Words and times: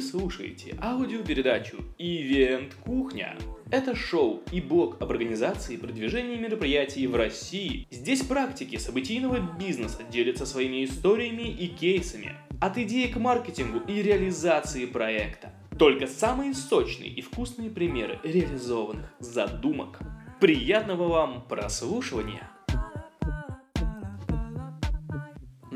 Вы 0.00 0.06
слушаете 0.06 0.74
аудиопередачу 0.80 1.84
«Ивент 1.98 2.74
Кухня». 2.86 3.36
Это 3.70 3.94
шоу 3.94 4.42
и 4.50 4.58
блог 4.58 4.96
об 5.02 5.10
организации 5.10 5.74
и 5.74 5.76
продвижении 5.76 6.38
мероприятий 6.38 7.06
в 7.06 7.14
России. 7.14 7.86
Здесь 7.90 8.22
практики 8.22 8.76
событийного 8.76 9.40
бизнеса 9.58 9.98
делятся 10.10 10.46
своими 10.46 10.86
историями 10.86 11.50
и 11.50 11.66
кейсами. 11.66 12.32
От 12.62 12.78
идеи 12.78 13.08
к 13.08 13.18
маркетингу 13.18 13.80
и 13.80 14.00
реализации 14.00 14.86
проекта. 14.86 15.52
Только 15.78 16.06
самые 16.06 16.54
сочные 16.54 17.10
и 17.10 17.20
вкусные 17.20 17.68
примеры 17.68 18.20
реализованных 18.22 19.12
задумок. 19.18 19.98
Приятного 20.40 21.08
вам 21.08 21.44
прослушивания! 21.46 22.49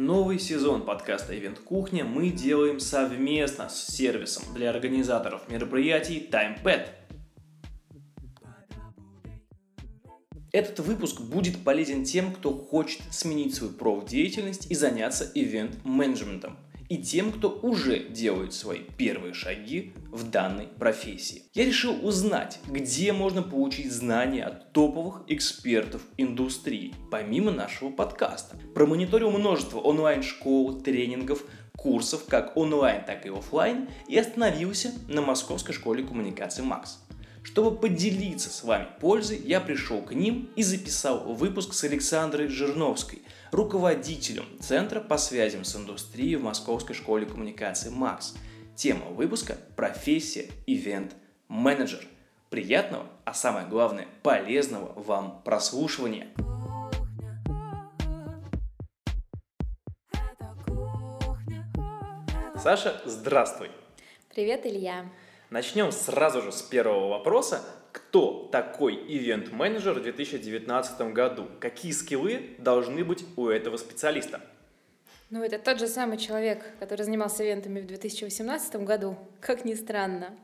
Новый 0.05 0.39
сезон 0.39 0.83
подкаста 0.83 1.35
«Ивент 1.35 1.61
Кухня» 1.61 2.05
мы 2.05 2.29
делаем 2.29 2.79
совместно 2.79 3.71
с 3.71 3.87
сервисом 3.87 4.43
для 4.53 4.69
организаторов 4.69 5.49
мероприятий 5.49 6.29
TimePad. 6.31 6.89
Этот 10.53 10.81
выпуск 10.81 11.23
будет 11.23 11.65
полезен 11.65 12.05
тем, 12.05 12.35
кто 12.35 12.53
хочет 12.53 13.01
сменить 13.13 13.55
свою 13.55 13.73
профдеятельность 13.73 14.71
и 14.71 14.75
заняться 14.75 15.25
ивент-менеджментом– 15.35 16.59
и 16.89 16.99
тем, 16.99 17.33
кто 17.33 17.51
уже 17.63 17.99
делает 17.99 18.53
свои 18.53 18.81
первые 18.97 19.35
шаги 19.35 19.93
в 20.11 20.31
данной 20.31 20.67
профессии. 20.67 21.43
Я 21.55 21.65
решил 21.65 22.07
узнать, 22.07 22.59
где 22.69 23.13
можно 23.13 23.43
получить 23.43 23.93
знания 23.93 24.45
от 24.45 24.73
топовых 24.73 25.23
экспертов 25.29 26.03
индустрии, 26.17 26.95
помимо 27.11 27.51
нашего 27.51 27.91
подкаста. 27.91 28.57
Промониторил 28.75 29.31
множество 29.31 29.79
онлайн-школ, 29.79 30.81
тренингов, 30.83 31.45
курсов 31.77 32.25
как 32.29 32.57
онлайн, 32.57 33.05
так 33.05 33.27
и 33.27 33.29
офлайн 33.29 33.89
и 34.09 34.17
остановился 34.17 34.93
на 35.09 35.23
Московской 35.23 35.75
школе 35.75 36.05
коммуникации 36.05 36.63
МАКС. 36.63 37.04
Чтобы 37.45 37.77
поделиться 37.77 38.49
с 38.49 38.65
вами 38.65 38.89
пользой, 39.01 39.39
я 39.39 39.61
пришел 39.61 40.01
к 40.01 40.13
ним 40.13 40.51
и 40.57 40.63
записал 40.63 41.35
выпуск 41.35 41.75
с 41.75 41.85
Александрой 41.85 42.49
Жирновской, 42.49 43.23
руководителем 43.53 44.47
Центра 44.61 44.99
по 44.99 45.19
связям 45.19 45.63
с 45.65 45.77
индустрией 45.77 46.37
в 46.37 46.43
Московской 46.43 46.97
школе 46.97 47.27
коммуникации 47.27 47.91
МАКС. 47.91 48.35
Тема 48.75 49.11
выпуска– 49.11 49.59
профессия 49.77 50.49
ивент-менеджер. 50.67 52.07
Приятного, 52.49 53.07
а 53.27 53.35
самое 53.35 53.67
главное, 53.67 54.09
полезного 54.23 54.99
вам 54.99 55.43
прослушивания. 55.45 56.29
Саша, 62.57 63.03
здравствуй. 63.05 63.71
Привет, 64.35 64.65
Илья. 64.65 65.05
Начнем 65.55 65.93
сразу 65.93 66.43
же 66.43 66.51
с 66.51 66.63
первого 66.63 67.11
вопроса. 67.11 67.63
Кто 67.93 68.49
такой 68.51 68.97
ивент-менеджер 68.97 69.93
в 69.93 70.03
2019 70.03 71.13
году? 71.13 71.47
Какие 71.61 71.93
скиллы 71.93 72.57
должны 72.59 73.05
быть 73.05 73.25
у 73.37 73.47
этого 73.47 73.77
специалиста? 73.77 74.41
Ну, 75.31 75.45
это 75.45 75.61
тот 75.61 75.79
же 75.79 75.87
самый 75.87 76.19
человек, 76.19 76.65
который 76.81 77.03
занимался 77.03 77.45
ивентами 77.45 77.81
в 77.81 77.87
2018 77.87 78.75
году, 78.83 79.17
как 79.41 79.65
ни 79.65 79.75
странно. 79.75 80.37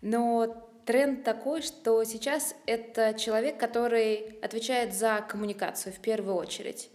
Но 0.00 0.66
тренд 0.86 1.24
такой, 1.24 1.60
что 1.60 2.02
сейчас 2.04 2.54
это 2.64 3.12
человек, 3.18 3.60
который 3.60 4.38
отвечает 4.40 4.94
за 4.94 5.22
коммуникацию 5.28 5.92
в 5.92 5.98
первую 5.98 6.36
очередь. 6.36 6.88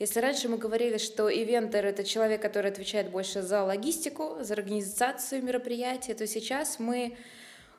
Если 0.00 0.18
раньше 0.18 0.48
мы 0.48 0.56
говорили, 0.56 0.96
что 0.96 1.28
ивентер— 1.28 1.84
это 1.86 2.04
человек, 2.04 2.40
который 2.40 2.70
отвечает 2.70 3.10
больше 3.10 3.42
за 3.42 3.62
логистику, 3.62 4.38
за 4.40 4.54
организацию 4.54 5.44
мероприятия, 5.44 6.14
то 6.14 6.26
сейчас 6.26 6.78
мы 6.78 7.18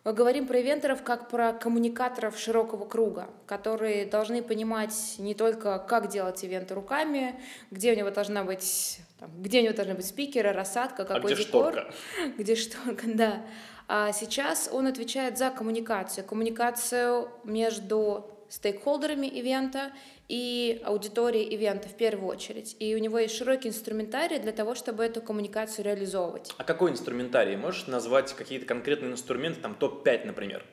говорим 0.05 0.45
про 0.45 0.59
ивентеров 0.59 1.01
как 1.01 1.29
про 1.29 1.51
коммуникаторов 1.51 2.37
широкого 2.37 2.85
круга, 2.85 3.27
которые 3.47 4.05
должны 4.05 4.43
понимать 4.43 5.15
не 5.17 5.33
только, 5.33 5.79
как 5.79 6.09
делать 6.09 6.43
ивенты 6.43 6.75
руками, 6.75 7.41
где 7.71 7.91
у 7.91 7.95
него 7.95 8.11
должна 8.11 8.43
быть, 8.43 8.99
там, 9.19 9.31
где 9.41 9.61
у 9.61 9.63
него 9.63 9.73
должны 9.73 9.95
быть 9.95 10.05
спикеры, 10.05 10.51
рассадка, 10.51 11.05
какой 11.05 11.31
а 11.31 11.33
где 11.33 11.43
декор, 11.43 11.73
шторка? 11.73 11.93
где 12.37 12.55
шторка, 12.55 13.05
да. 13.07 13.45
А 13.87 14.11
сейчас 14.11 14.69
он 14.71 14.85
отвечает 14.85 15.39
за 15.39 15.49
коммуникацию, 15.49 16.23
коммуникацию 16.23 17.29
между 17.45 18.27
стейкхолдерами 18.51 19.27
ивента 19.27 19.91
и 20.27 20.81
аудиторией 20.83 21.45
ивента 21.55 21.87
в 21.87 21.93
первую 21.93 22.27
очередь. 22.27 22.75
И 22.79 22.93
у 22.93 22.97
него 22.97 23.17
есть 23.17 23.35
широкий 23.35 23.69
инструментарий 23.69 24.39
для 24.39 24.51
того, 24.51 24.75
чтобы 24.75 25.05
эту 25.05 25.21
коммуникацию 25.21 25.85
реализовывать. 25.85 26.51
А 26.57 26.63
какой 26.63 26.91
инструментарий? 26.91 27.55
Можешь 27.55 27.87
назвать 27.87 28.33
какие-то 28.33 28.65
конкретные 28.65 29.13
инструменты, 29.13 29.61
там 29.61 29.73
топ-5, 29.75 30.25
например, 30.25 30.65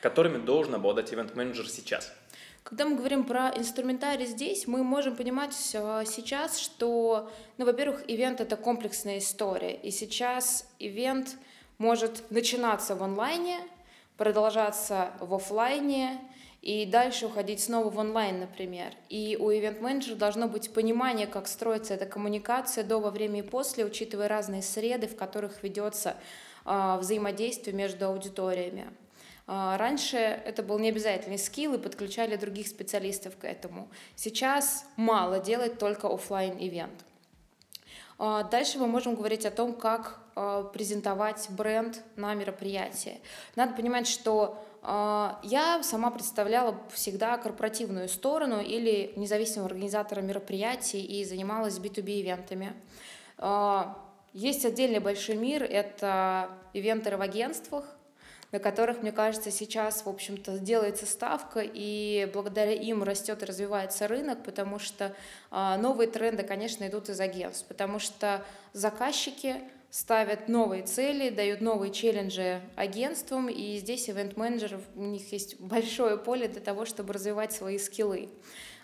которыми 0.00 0.44
должен 0.44 0.74
обладать 0.74 1.12
ивент-менеджер 1.12 1.68
сейчас? 1.68 2.12
Когда 2.62 2.84
мы 2.84 2.96
говорим 2.96 3.24
про 3.24 3.48
инструментарий 3.56 4.26
здесь, 4.26 4.66
мы 4.66 4.84
можем 4.84 5.16
понимать 5.16 5.54
э, 5.74 6.04
сейчас, 6.06 6.58
что, 6.58 7.30
ну, 7.58 7.64
во-первых, 7.64 8.04
ивент— 8.06 8.40
это 8.42 8.56
комплексная 8.56 9.18
история, 9.18 9.74
и 9.74 9.90
сейчас 9.90 10.68
ивент 10.78 11.36
может 11.78 12.30
начинаться 12.30 12.94
в 12.94 13.02
онлайне, 13.02 13.58
продолжаться 14.16 15.10
в 15.18 15.34
офлайне, 15.34 16.20
и 16.62 16.86
дальше 16.86 17.26
уходить 17.26 17.60
снова 17.60 17.90
в 17.90 17.98
онлайн, 17.98 18.38
например. 18.38 18.94
И 19.08 19.36
у 19.38 19.50
ивент-менеджера 19.50 20.14
должно 20.14 20.46
быть 20.46 20.72
понимание, 20.72 21.26
как 21.26 21.48
строится 21.48 21.94
эта 21.94 22.06
коммуникация 22.06 22.84
до, 22.84 23.00
во 23.00 23.10
время 23.10 23.40
и 23.40 23.42
после, 23.42 23.84
учитывая 23.84 24.28
разные 24.28 24.62
среды, 24.62 25.08
в 25.08 25.16
которых 25.16 25.64
ведется 25.64 26.16
э, 26.64 26.96
взаимодействие 27.00 27.74
между 27.76 28.06
аудиториями. 28.06 28.86
Э, 29.48 29.74
раньше 29.76 30.16
это 30.16 30.62
был 30.62 30.78
необязательный 30.78 31.38
скилл, 31.38 31.74
и 31.74 31.78
подключали 31.78 32.36
других 32.36 32.68
специалистов 32.68 33.36
к 33.36 33.44
этому. 33.44 33.88
Сейчас 34.14 34.86
мало 34.96 35.40
делать 35.40 35.78
только 35.78 36.06
офлайн 36.06 36.56
ивент 36.58 37.04
Дальше 38.18 38.78
мы 38.78 38.86
можем 38.86 39.16
говорить 39.16 39.44
о 39.46 39.50
том, 39.50 39.74
как 39.74 40.20
презентовать 40.72 41.48
бренд 41.50 42.02
на 42.14 42.34
мероприятии. 42.34 43.20
Надо 43.56 43.74
понимать, 43.74 44.06
что 44.06 44.64
а, 44.64 44.71
я 44.84 45.80
сама 45.82 46.10
представляла 46.10 46.76
всегда 46.92 47.38
корпоративную 47.38 48.08
сторону 48.08 48.60
или 48.60 49.12
независимого 49.14 49.68
организатора 49.68 50.22
мероприятий 50.22 51.04
и 51.04 51.24
занималась 51.24 51.78
B2B-ивентами. 51.78 52.74
А, 53.38 53.98
есть 54.32 54.64
отдельный 54.64 54.98
большой 54.98 55.36
мир, 55.36 55.62
это 55.62 56.48
ивентеры 56.72 57.16
в 57.16 57.20
агентствах, 57.20 57.84
на 58.50 58.58
которых, 58.58 59.02
мне 59.02 59.12
кажется, 59.12 59.50
сейчас, 59.50 60.04
в 60.04 60.08
общем-то, 60.08 60.58
делается 60.58 61.06
ставка, 61.06 61.60
и 61.62 62.30
благодаря 62.32 62.72
им 62.72 63.02
растет 63.02 63.42
и 63.42 63.46
развивается 63.46 64.06
рынок, 64.08 64.42
потому 64.44 64.78
что 64.78 65.14
а, 65.50 65.76
новые 65.78 66.08
тренды, 66.08 66.42
конечно, 66.42 66.86
идут 66.86 67.08
из 67.08 67.20
агентств, 67.20 67.66
потому 67.66 67.98
что 67.98 68.44
заказчики 68.72 69.56
ставят 69.92 70.48
новые 70.48 70.84
цели, 70.84 71.28
дают 71.28 71.60
новые 71.60 71.92
челленджи 71.92 72.62
агентствам, 72.76 73.50
и 73.50 73.76
здесь 73.76 74.08
ивент-менеджеров, 74.08 74.80
у 74.96 75.02
них 75.02 75.30
есть 75.32 75.60
большое 75.60 76.16
поле 76.16 76.48
для 76.48 76.62
того, 76.62 76.86
чтобы 76.86 77.12
развивать 77.12 77.52
свои 77.52 77.76
скиллы. 77.76 78.30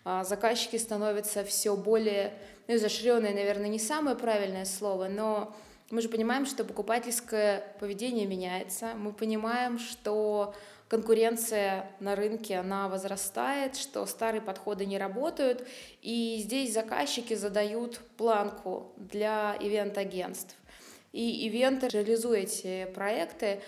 А, 0.04 0.22
заказчики 0.22 0.76
становятся 0.76 1.44
все 1.44 1.74
более, 1.76 2.34
ну, 2.66 2.74
изощренные, 2.76 3.32
наверное, 3.32 3.68
не 3.68 3.78
самое 3.78 4.18
правильное 4.18 4.66
слово, 4.66 5.08
но 5.08 5.56
мы 5.90 6.02
же 6.02 6.10
понимаем, 6.10 6.44
что 6.44 6.62
покупательское 6.62 7.64
поведение 7.80 8.26
меняется, 8.26 8.92
мы 8.94 9.14
понимаем, 9.14 9.78
что 9.78 10.54
конкуренция 10.88 11.90
на 12.00 12.16
рынке, 12.16 12.58
она 12.58 12.86
возрастает, 12.86 13.76
что 13.76 14.04
старые 14.04 14.42
подходы 14.42 14.84
не 14.84 14.98
работают, 14.98 15.66
и 16.02 16.38
здесь 16.42 16.74
заказчики 16.74 17.32
задают 17.32 17.98
планку 18.18 18.92
для 18.98 19.56
ивент-агентств. 19.58 20.54
И 21.12 21.46
ивенты, 21.46 21.88
реализуя 21.88 22.40
эти 22.40 22.86
проекты, 22.94 23.60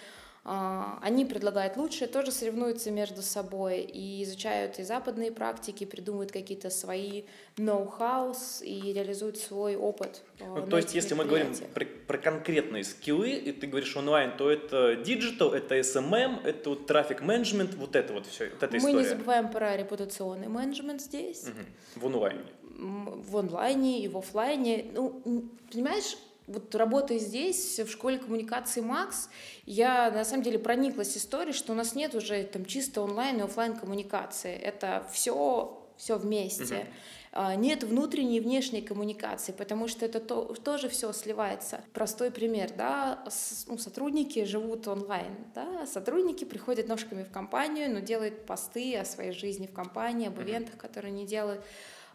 а, 0.42 0.98
они 1.02 1.26
предлагают 1.26 1.76
лучшее, 1.76 2.08
тоже 2.08 2.32
соревнуются 2.32 2.90
между 2.90 3.20
собой 3.20 3.80
и 3.80 4.24
изучают 4.24 4.78
и 4.78 4.82
западные 4.82 5.30
практики, 5.30 5.84
придумывают 5.84 6.32
какие-то 6.32 6.70
свои 6.70 7.24
ноу-хау 7.58 8.34
и 8.62 8.92
реализуют 8.92 9.36
свой 9.36 9.76
опыт. 9.76 10.22
Ну, 10.38 10.66
то 10.66 10.78
есть, 10.78 10.94
если 10.94 11.12
мы 11.12 11.26
говорим 11.26 11.54
про, 11.74 11.84
про 11.84 12.18
конкретные 12.18 12.84
скиллы, 12.84 13.32
и 13.32 13.52
ты 13.52 13.66
говоришь 13.66 13.94
онлайн, 13.96 14.34
то 14.36 14.50
это 14.50 14.96
digital, 14.96 15.52
это 15.52 15.78
SMM, 15.78 16.42
это 16.44 16.70
вот 16.70 16.86
трафик 16.86 17.20
менеджмент, 17.20 17.74
вот 17.74 17.94
это 17.94 18.14
вот 18.14 18.26
все, 18.26 18.48
вот 18.48 18.62
эта 18.62 18.72
мы 18.72 18.78
история. 18.78 18.94
Мы 18.94 19.02
не 19.02 19.08
забываем 19.08 19.50
про 19.50 19.76
репутационный 19.76 20.48
менеджмент 20.48 21.02
здесь. 21.02 21.44
Угу. 21.44 22.00
В 22.00 22.06
онлайне. 22.06 22.44
В 22.78 23.36
онлайне 23.36 24.02
и 24.02 24.08
в 24.08 24.16
офлайне. 24.16 24.86
Ну, 24.94 25.50
понимаешь, 25.70 26.16
вот 26.50 26.74
работая 26.74 27.18
здесь, 27.18 27.78
в 27.78 27.90
школе 27.90 28.18
коммуникации 28.18 28.80
Макс, 28.80 29.28
я 29.64 30.10
на 30.10 30.24
самом 30.24 30.42
деле 30.42 30.58
прониклась 30.58 31.16
историей, 31.16 31.54
что 31.54 31.72
у 31.72 31.76
нас 31.76 31.94
нет 31.94 32.14
уже 32.14 32.42
там 32.44 32.64
чисто 32.64 33.02
онлайн 33.02 33.38
и 33.38 33.42
офлайн 33.42 33.76
коммуникации. 33.76 34.54
Это 34.54 35.06
все 35.12 35.76
все 36.00 36.16
вместе. 36.16 36.86
Uh-huh. 37.32 37.56
Нет 37.56 37.84
внутренней 37.84 38.38
и 38.38 38.40
внешней 38.40 38.80
коммуникации, 38.80 39.52
потому 39.52 39.86
что 39.86 40.04
это 40.04 40.18
то, 40.18 40.54
тоже 40.64 40.88
все 40.88 41.12
сливается. 41.12 41.82
Простой 41.92 42.32
пример, 42.32 42.72
да, 42.76 43.22
с, 43.28 43.66
ну, 43.68 43.78
сотрудники 43.78 44.44
живут 44.44 44.88
онлайн, 44.88 45.36
да, 45.54 45.86
сотрудники 45.86 46.44
приходят 46.44 46.88
ножками 46.88 47.22
в 47.22 47.30
компанию, 47.30 47.92
но 47.92 48.00
делают 48.00 48.46
посты 48.46 48.96
о 48.96 49.04
своей 49.04 49.32
жизни 49.32 49.66
в 49.66 49.72
компании, 49.72 50.26
об 50.26 50.40
ивентах, 50.40 50.76
которые 50.76 51.12
они 51.12 51.24
делают 51.24 51.60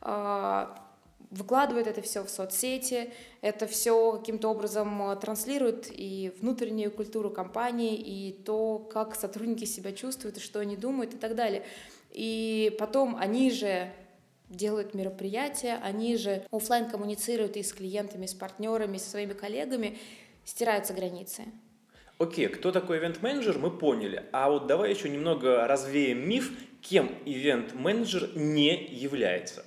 а, 0.02 0.85
выкладывают 1.31 1.88
это 1.88 2.01
все 2.01 2.24
в 2.24 2.30
соцсети, 2.30 3.12
это 3.42 3.68
все 3.68 4.13
каким-то 4.13 4.50
образом 4.50 5.12
э, 5.12 5.16
транслирует 5.16 5.88
и 5.89 6.33
внутреннюю 6.39 6.92
культуру 6.92 7.30
компании, 7.30 7.95
и 7.95 8.31
то, 8.31 8.80
как 8.80 9.16
сотрудники 9.16 9.66
себя 9.66 9.92
чувствуют, 9.92 10.38
и 10.38 10.42
что 10.42 10.60
они 10.60 10.75
думают 10.75 11.13
и 11.13 11.18
так 11.18 11.36
далее. 11.36 11.63
И 12.12 12.75
потом 12.80 13.16
они 13.18 13.51
же 13.51 13.92
делают 14.50 14.94
мероприятия, 14.94 15.80
они 15.83 16.18
же 16.18 16.45
офлайн 16.51 16.89
коммуницируют 16.89 17.57
и 17.57 17.63
с 17.63 17.74
клиентами, 17.74 18.25
с 18.25 18.33
партнерами, 18.33 18.98
со 18.98 19.10
своими 19.10 19.33
коллегами, 19.33 19.98
стираются 20.45 20.94
границы. 20.94 21.45
Окей, 22.18 22.48
кто 22.48 22.72
такой 22.72 23.00
ивент-менеджер, 23.00 23.57
мы 23.60 23.72
поняли. 23.72 24.24
А 24.31 24.50
вот 24.50 24.68
давай 24.68 24.92
еще 24.92 25.10
немного 25.10 25.68
развеем 25.68 26.27
миф, 26.27 26.54
кем 26.81 27.12
ивент-менеджер 27.25 28.30
не 28.36 28.86
является. 28.86 29.66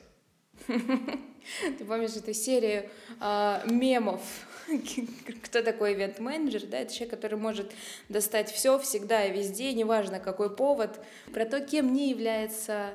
Ты 1.79 1.85
помнишь 1.85 2.17
эту 2.17 2.33
серию 2.33 2.89
э, 3.21 3.61
мемов? 3.67 4.21
Кто 5.45 5.63
такой 5.63 5.95
ивент-менеджер? 5.95 6.67
Да, 6.67 6.79
это 6.79 6.93
человек, 6.93 7.11
который 7.11 7.39
может 7.39 7.73
достать 8.09 8.51
все 8.51 8.79
всегда 8.79 9.25
и 9.25 9.33
везде, 9.33 9.73
неважно 9.73 10.21
какой 10.21 10.55
повод. 10.55 11.01
Про 11.33 11.47
то, 11.47 11.61
кем 11.61 11.93
не 11.93 12.11
является, 12.11 12.91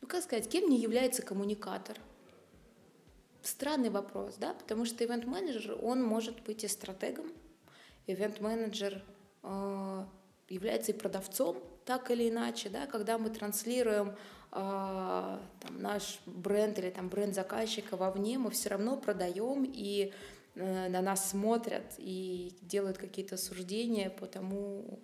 ну 0.00 0.08
как 0.08 0.22
сказать, 0.22 0.48
кем 0.48 0.68
не 0.68 0.78
является 0.78 1.22
коммуникатор. 1.22 1.96
Странный 3.42 3.90
вопрос, 3.90 4.36
да, 4.38 4.54
потому 4.54 4.86
что 4.86 5.04
ивент-менеджер, 5.04 5.76
он 5.82 6.02
может 6.02 6.40
быть 6.42 6.64
и 6.64 6.68
стратегом, 6.68 7.30
ивент-менеджер 8.06 9.02
э, 9.42 10.04
является 10.48 10.92
и 10.92 10.94
продавцом, 10.94 11.62
так 11.84 12.10
или 12.10 12.30
иначе, 12.30 12.70
да, 12.70 12.86
когда 12.86 13.18
мы 13.18 13.28
транслируем 13.28 14.16
а, 14.56 15.42
там, 15.58 15.82
наш 15.82 16.20
бренд 16.26 16.78
или 16.78 16.88
там 16.88 17.08
бренд 17.08 17.34
заказчика 17.34 17.96
вовне, 17.96 18.38
мы 18.38 18.52
все 18.52 18.68
равно 18.68 18.96
продаем 18.96 19.64
и 19.64 20.12
э, 20.54 20.88
на 20.88 21.02
нас 21.02 21.30
смотрят 21.30 21.94
и 21.98 22.52
делают 22.62 22.96
какие-то 22.96 23.36
суждения 23.36 24.10
по 24.10 24.26
тому, 24.26 25.00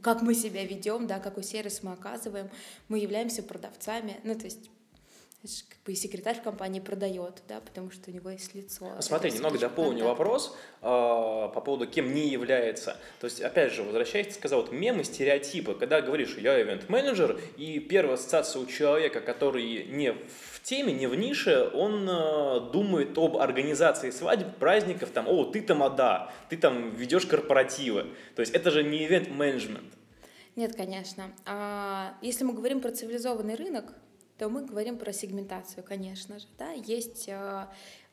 как 0.00 0.22
мы 0.22 0.34
себя 0.34 0.64
ведем, 0.64 1.06
да, 1.06 1.18
какой 1.18 1.42
сервис 1.42 1.82
мы 1.82 1.92
оказываем, 1.92 2.48
мы 2.88 2.98
являемся 2.98 3.42
продавцами, 3.42 4.18
ну, 4.24 4.34
то 4.34 4.46
есть 4.46 4.70
и 5.42 5.94
секретарь 5.94 6.36
в 6.36 6.42
компании 6.42 6.80
продает, 6.80 7.42
да, 7.48 7.60
потому 7.60 7.90
что 7.90 8.10
у 8.10 8.14
него 8.14 8.28
есть 8.28 8.54
лицо. 8.54 8.90
Смотри, 9.00 9.30
немного 9.30 9.58
дополню 9.58 10.04
вопрос 10.04 10.54
э, 10.82 10.82
по 10.82 11.62
поводу, 11.64 11.86
кем 11.86 12.12
не 12.12 12.28
является. 12.28 12.98
То 13.20 13.24
есть, 13.24 13.40
опять 13.40 13.72
же, 13.72 13.82
возвращаясь, 13.82 14.34
сказал, 14.34 14.60
вот 14.60 14.72
мемы, 14.72 15.02
стереотипы, 15.02 15.74
когда 15.74 16.02
говоришь, 16.02 16.36
я 16.36 16.60
ивент-менеджер, 16.60 17.40
и 17.56 17.78
первая 17.80 18.14
ассоциация 18.14 18.60
у 18.60 18.66
человека, 18.66 19.22
который 19.22 19.84
не 19.86 20.12
в 20.12 20.60
теме, 20.62 20.92
не 20.92 21.06
в 21.06 21.14
нише, 21.14 21.70
он 21.72 22.06
э, 22.06 22.70
думает 22.72 23.16
об 23.16 23.38
организации 23.38 24.10
свадеб, 24.10 24.56
праздников, 24.56 25.08
там, 25.10 25.26
о, 25.26 25.44
ты 25.46 25.62
тамада, 25.62 26.30
ты 26.50 26.58
там 26.58 26.94
ведешь 26.94 27.24
корпоративы. 27.24 28.08
То 28.36 28.40
есть, 28.40 28.52
это 28.52 28.70
же 28.70 28.82
не 28.82 29.06
ивент-менеджмент. 29.06 29.94
Нет, 30.56 30.76
конечно. 30.76 31.32
А, 31.46 32.14
если 32.20 32.44
мы 32.44 32.52
говорим 32.52 32.80
про 32.80 32.90
цивилизованный 32.90 33.54
рынок, 33.54 33.94
то 34.40 34.48
мы 34.48 34.64
говорим 34.64 34.96
про 34.96 35.12
сегментацию, 35.12 35.84
конечно 35.84 36.38
же. 36.38 36.46
Да? 36.58 36.70
Есть 36.70 37.28
э, 37.28 37.66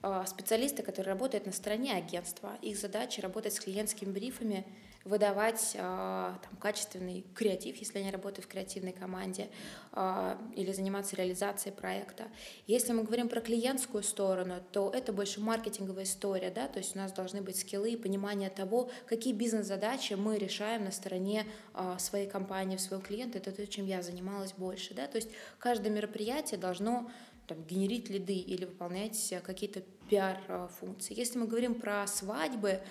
э, 0.04 0.24
специалисты, 0.28 0.84
которые 0.84 1.14
работают 1.14 1.46
на 1.46 1.54
стороне 1.54 1.94
агентства. 1.94 2.58
Их 2.62 2.78
задача 2.78 3.22
работать 3.22 3.54
с 3.54 3.62
клиентскими 3.62 4.12
брифами, 4.12 4.68
выдавать 5.08 5.72
э, 5.74 5.80
там, 5.80 6.56
качественный 6.60 7.26
креатив, 7.34 7.78
если 7.78 8.00
они 8.00 8.12
работают 8.12 8.46
в 8.46 8.50
креативной 8.50 8.92
команде, 8.92 9.50
э, 9.94 10.38
или 10.56 10.72
заниматься 10.72 11.16
реализацией 11.16 11.74
проекта. 11.74 12.26
Если 12.68 12.94
мы 12.94 13.04
говорим 13.04 13.30
про 13.30 13.42
клиентскую 13.42 14.04
сторону, 14.04 14.56
то 14.72 14.92
это 14.94 15.14
больше 15.14 15.40
маркетинговая 15.40 16.04
история, 16.04 16.52
да, 16.52 16.68
то 16.68 16.80
есть 16.80 16.96
у 16.96 17.00
нас 17.00 17.12
должны 17.12 17.42
быть 17.42 17.58
скиллы 17.58 17.92
и 17.92 17.98
понимание 17.98 18.50
того, 18.50 18.90
какие 19.06 19.34
бизнес-задачи 19.34 20.14
мы 20.14 20.38
решаем 20.38 20.84
на 20.84 20.92
стороне 20.92 21.46
э, 21.74 21.96
своей 22.00 22.28
компании, 22.28 22.78
своего 22.78 23.04
клиента, 23.04 23.38
это 23.38 23.52
то, 23.52 23.66
чем 23.66 23.86
я 23.86 24.02
занималась 24.02 24.54
больше, 24.54 24.94
да, 24.94 25.08
то 25.08 25.18
есть 25.18 25.30
каждое 25.60 25.90
мероприятие 25.90 26.60
должно 26.60 27.10
там, 27.48 27.64
генерить 27.64 28.10
лиды 28.10 28.36
или 28.36 28.66
выполнять 28.66 29.34
какие-то 29.44 29.82
пиар-функции. 30.10 31.18
Если 31.18 31.38
мы 31.38 31.48
говорим 31.48 31.76
про 31.76 32.06
свадьбы, 32.08 32.70
а, 32.72 32.82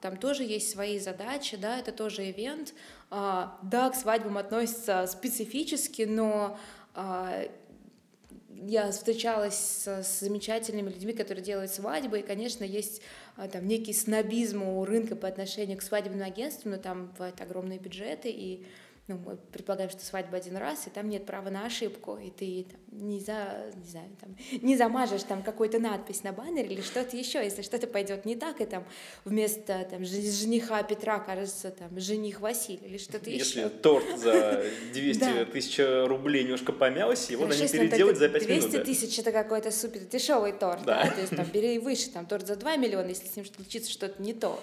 там 0.00 0.16
тоже 0.16 0.44
есть 0.44 0.70
свои 0.70 0.98
задачи, 0.98 1.56
да, 1.56 1.78
это 1.78 1.92
тоже 1.92 2.30
ивент. 2.30 2.74
А, 3.10 3.58
да, 3.62 3.90
к 3.90 3.94
свадьбам 3.94 4.38
относится 4.38 5.06
специфически, 5.06 6.02
но 6.02 6.58
а, 6.94 7.44
я 8.48 8.90
встречалась 8.90 9.86
с 9.86 10.20
замечательными 10.20 10.90
людьми, 10.90 11.12
которые 11.12 11.44
делают 11.44 11.70
свадьбы, 11.70 12.20
и, 12.20 12.22
конечно, 12.22 12.64
есть 12.64 13.02
там 13.52 13.68
некий 13.68 13.92
снобизм 13.92 14.62
у 14.62 14.84
рынка 14.84 15.14
по 15.14 15.28
отношению 15.28 15.78
к 15.78 15.82
свадебным 15.82 16.26
агентствам, 16.26 16.72
но 16.72 16.78
там 16.78 17.06
бывают 17.06 17.40
огромные 17.40 17.78
бюджеты, 17.78 18.30
и 18.30 18.66
ну, 19.08 19.18
мы 19.24 19.36
предполагаем, 19.36 19.90
что 19.90 20.04
свадьба 20.04 20.36
один 20.36 20.58
раз, 20.58 20.86
и 20.86 20.90
там 20.90 21.08
нет 21.08 21.24
права 21.24 21.48
на 21.48 21.64
ошибку, 21.64 22.18
и 22.18 22.30
ты 22.30 22.66
там, 22.70 23.08
не, 23.08 23.20
за, 23.20 23.72
не, 23.74 23.88
знаю, 23.88 24.10
там, 24.20 24.36
не 24.60 24.76
замажешь 24.76 25.22
там 25.22 25.42
какую-то 25.42 25.78
надпись 25.78 26.22
на 26.24 26.32
баннере 26.32 26.68
или 26.68 26.82
что-то 26.82 27.16
еще, 27.16 27.42
если 27.42 27.62
что-то 27.62 27.86
пойдет 27.86 28.26
не 28.26 28.36
так, 28.36 28.60
и 28.60 28.66
там 28.66 28.84
вместо 29.24 29.86
там, 29.90 30.04
жениха 30.04 30.82
Петра 30.82 31.20
кажется 31.20 31.70
там 31.70 31.98
жених 31.98 32.40
Василий 32.40 32.86
или 32.86 32.98
что-то 32.98 33.30
еще. 33.30 33.38
Если 33.38 33.68
торт 33.68 34.18
за 34.18 34.62
200 34.92 35.46
тысяч 35.46 35.78
рублей 36.06 36.44
немножко 36.44 36.72
помялся, 36.72 37.32
его 37.32 37.46
надо 37.46 37.66
переделать 37.66 38.18
за 38.18 38.28
5 38.28 38.46
минут. 38.46 38.70
200 38.70 38.84
тысяч 38.84 39.18
это 39.18 39.32
какой-то 39.32 39.70
супер 39.70 40.00
дешевый 40.00 40.52
торт, 40.52 40.84
да. 40.84 41.10
то 41.10 41.20
есть 41.20 41.34
там 41.34 41.46
бери 41.52 41.78
выше, 41.78 42.10
там 42.10 42.26
торт 42.26 42.46
за 42.46 42.56
2 42.56 42.76
миллиона, 42.76 43.08
если 43.08 43.26
с 43.26 43.36
ним 43.36 43.46
случится 43.46 43.90
что-то 43.90 44.22
не 44.22 44.34
то. 44.34 44.60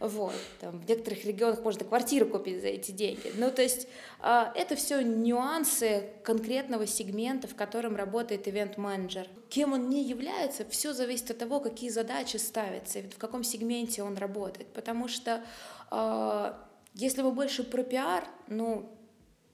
Вот. 0.00 0.34
Там, 0.60 0.80
в 0.80 0.88
некоторых 0.88 1.24
регионах 1.24 1.62
можно 1.62 1.84
квартиру 1.84 2.26
купить 2.26 2.60
за 2.60 2.68
эти 2.68 2.90
деньги. 2.90 3.32
Ну, 3.36 3.50
то 3.50 3.62
есть 3.62 3.88
э, 4.22 4.44
это 4.54 4.76
все 4.76 5.02
нюансы 5.02 6.10
конкретного 6.22 6.86
сегмента, 6.86 7.48
в 7.48 7.54
котором 7.54 7.96
работает 7.96 8.48
ивент-менеджер. 8.48 9.28
Кем 9.48 9.72
он 9.72 9.88
не 9.88 10.04
является, 10.04 10.64
все 10.68 10.92
зависит 10.92 11.30
от 11.30 11.38
того, 11.38 11.60
какие 11.60 11.90
задачи 11.90 12.36
ставятся, 12.36 13.00
в 13.00 13.18
каком 13.18 13.44
сегменте 13.44 14.02
он 14.02 14.16
работает. 14.16 14.68
Потому 14.72 15.08
что 15.08 15.42
э, 15.90 16.52
если 16.94 17.22
вы 17.22 17.32
больше 17.32 17.64
про 17.64 17.82
пиар, 17.82 18.24
ну, 18.48 18.97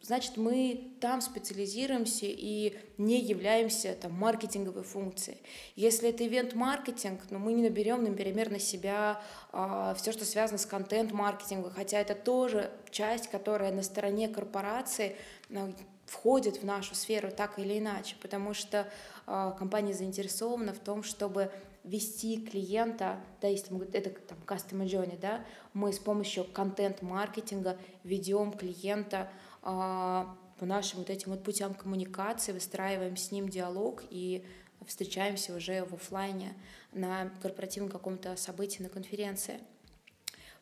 значит, 0.05 0.37
мы 0.37 0.93
там 1.01 1.21
специализируемся 1.21 2.27
и 2.27 2.77
не 2.99 3.21
являемся 3.21 3.95
там, 3.95 4.13
маркетинговой 4.13 4.83
функцией. 4.83 5.39
Если 5.77 6.11
это 6.11 6.27
ивент-маркетинг, 6.27 7.23
ну, 7.31 7.39
мы 7.39 7.55
не 7.55 7.63
наберем, 7.63 8.05
например, 8.05 8.51
на 8.51 8.59
себя 8.59 9.23
э, 9.53 9.95
все, 9.97 10.13
что 10.13 10.25
связано 10.25 10.59
с 10.59 10.67
контент-маркетингом, 10.67 11.73
хотя 11.73 11.99
это 12.01 12.15
тоже 12.15 12.71
часть, 12.91 13.29
которая 13.29 13.73
на 13.73 13.83
стороне 13.83 14.29
корпорации 14.29 15.17
э, 15.49 15.73
входит 16.07 16.59
в 16.59 16.65
нашу 16.65 16.95
сферу 16.95 17.31
так 17.31 17.59
или 17.59 17.79
иначе, 17.79 18.17
потому 18.21 18.53
что 18.53 18.87
э, 19.27 19.53
компания 19.59 19.95
заинтересована 19.95 20.75
в 20.75 20.79
том, 20.79 21.03
чтобы 21.03 21.51
вести 21.83 22.41
клиента, 22.41 23.21
да, 23.41 23.49
если 23.49 23.73
мы 23.73 23.85
это 23.93 24.11
там 24.11 24.39
customer 24.47 24.87
journey, 24.87 25.19
да, 25.19 25.45
мы 25.75 25.93
с 25.93 25.99
помощью 25.99 26.45
контент-маркетинга 26.45 27.77
ведем 28.05 28.53
клиента 28.53 29.29
а, 29.29 29.44
по 29.65 30.67
нашим 30.67 31.01
вот 31.01 31.11
этим 31.11 31.31
вот 31.31 31.43
путям 31.43 31.75
коммуникации, 31.75 32.53
выстраиваем 32.53 33.17
с 33.17 33.33
ним 33.33 33.49
диалог 33.49 34.03
и 34.11 34.45
встречаемся 34.87 35.55
уже 35.55 35.85
в 35.85 35.95
офлайне 35.95 36.55
на 36.93 37.31
корпоративном 37.43 37.91
каком-то 37.91 38.37
событии, 38.37 38.83
на 38.83 38.89
конференции. 38.89 39.61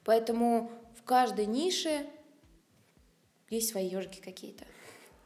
Поэтому 0.05 0.71
в 0.99 1.03
каждой 1.03 1.47
нише 1.47 2.07
есть 3.51 3.71
свои 3.71 3.89
ежики 3.89 4.21
какие-то. 4.21 4.65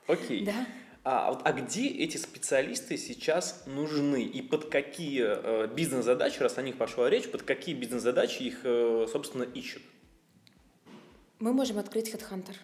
Окей. 0.07 0.43
Okay. 0.43 0.47
Да? 0.47 0.67
А, 1.05 1.31
вот, 1.31 1.43
а 1.45 1.53
где 1.53 1.87
эти 1.89 2.17
специалисты 2.17 2.97
сейчас 2.97 3.63
нужны 3.67 4.23
и 4.23 4.43
под 4.43 4.71
какие 4.71 5.23
э, 5.25 5.69
бизнес-задачи, 5.69 6.41
раз 6.41 6.59
о 6.59 6.63
них 6.63 6.77
пошла 6.77 7.09
речь, 7.09 7.31
под 7.31 7.43
какие 7.43 7.75
бизнес-задачи 7.75 8.43
их, 8.43 8.61
э, 8.65 9.07
собственно, 9.13 9.45
ищут? 9.45 9.83
Мы 11.39 11.53
можем 11.53 11.79
открыть 11.79 12.13
HeadHunter 12.13 12.57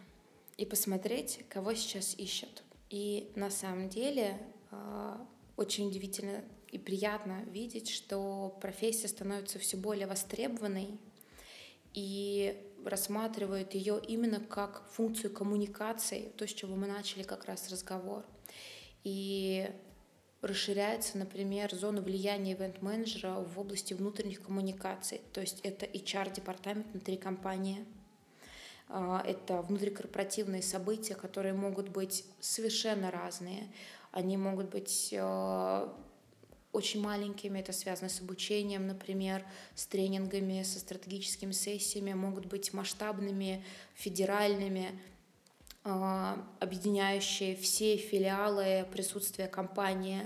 и 0.57 0.67
посмотреть, 0.67 1.41
кого 1.49 1.75
сейчас 1.75 2.15
ищут. 2.17 2.63
И 2.91 3.33
на 3.37 3.51
самом 3.51 3.89
деле 3.89 4.39
а, 4.71 5.27
очень 5.57 5.89
удивительно 5.89 6.45
и 6.71 6.79
приятно 6.79 7.43
видеть, 7.51 7.91
что 7.91 8.57
профессия 8.61 9.09
становится 9.09 9.59
все 9.59 9.77
более 9.77 10.07
востребованной 10.07 10.99
и 11.95 12.57
рассматривают 12.85 13.75
ее 13.75 14.01
именно 14.09 14.41
как 14.41 14.89
функцию 14.91 15.33
коммуникации, 15.33 16.33
то, 16.37 16.47
с 16.47 16.51
чего 16.51 16.75
мы 16.75 16.87
начали 16.87 17.23
как 17.23 17.45
раз 17.45 17.71
разговор. 17.71 18.25
И 19.05 19.71
расширяется, 20.41 21.19
например, 21.19 21.75
зона 21.75 22.01
влияния 22.01 22.53
ивент-менеджера 22.53 23.35
в 23.41 23.59
области 23.59 23.95
внутренних 23.95 24.43
коммуникаций. 24.43 25.21
То 25.33 25.41
есть 25.41 25.61
это 25.63 25.87
HR-департамент 25.87 26.87
внутри 26.93 27.17
компании, 27.17 27.85
это 29.25 29.63
внутрикорпоративные 29.63 30.63
события, 30.63 31.15
которые 31.15 31.55
могут 31.55 31.89
быть 31.89 32.27
совершенно 32.41 33.11
разные. 33.11 33.69
Они 34.11 34.37
могут 34.37 34.69
быть 34.69 35.15
а, 35.19 35.97
очень 36.73 37.01
маленькими, 37.01 37.61
это 37.61 37.73
связано 37.73 38.11
с 38.11 38.21
обучением, 38.21 38.87
например, 38.87 39.45
с 39.75 39.87
тренингами, 39.87 40.63
со 40.63 40.79
стратегическими 40.79 41.53
сессиями, 41.53 42.13
могут 42.13 42.47
быть 42.47 42.75
масштабными, 42.75 43.65
федеральными, 43.95 45.01
а, 45.85 46.47
объединяющие 46.61 47.57
все 47.57 47.97
филиалы 47.97 48.87
присутствия 48.93 49.49
компании. 49.49 50.23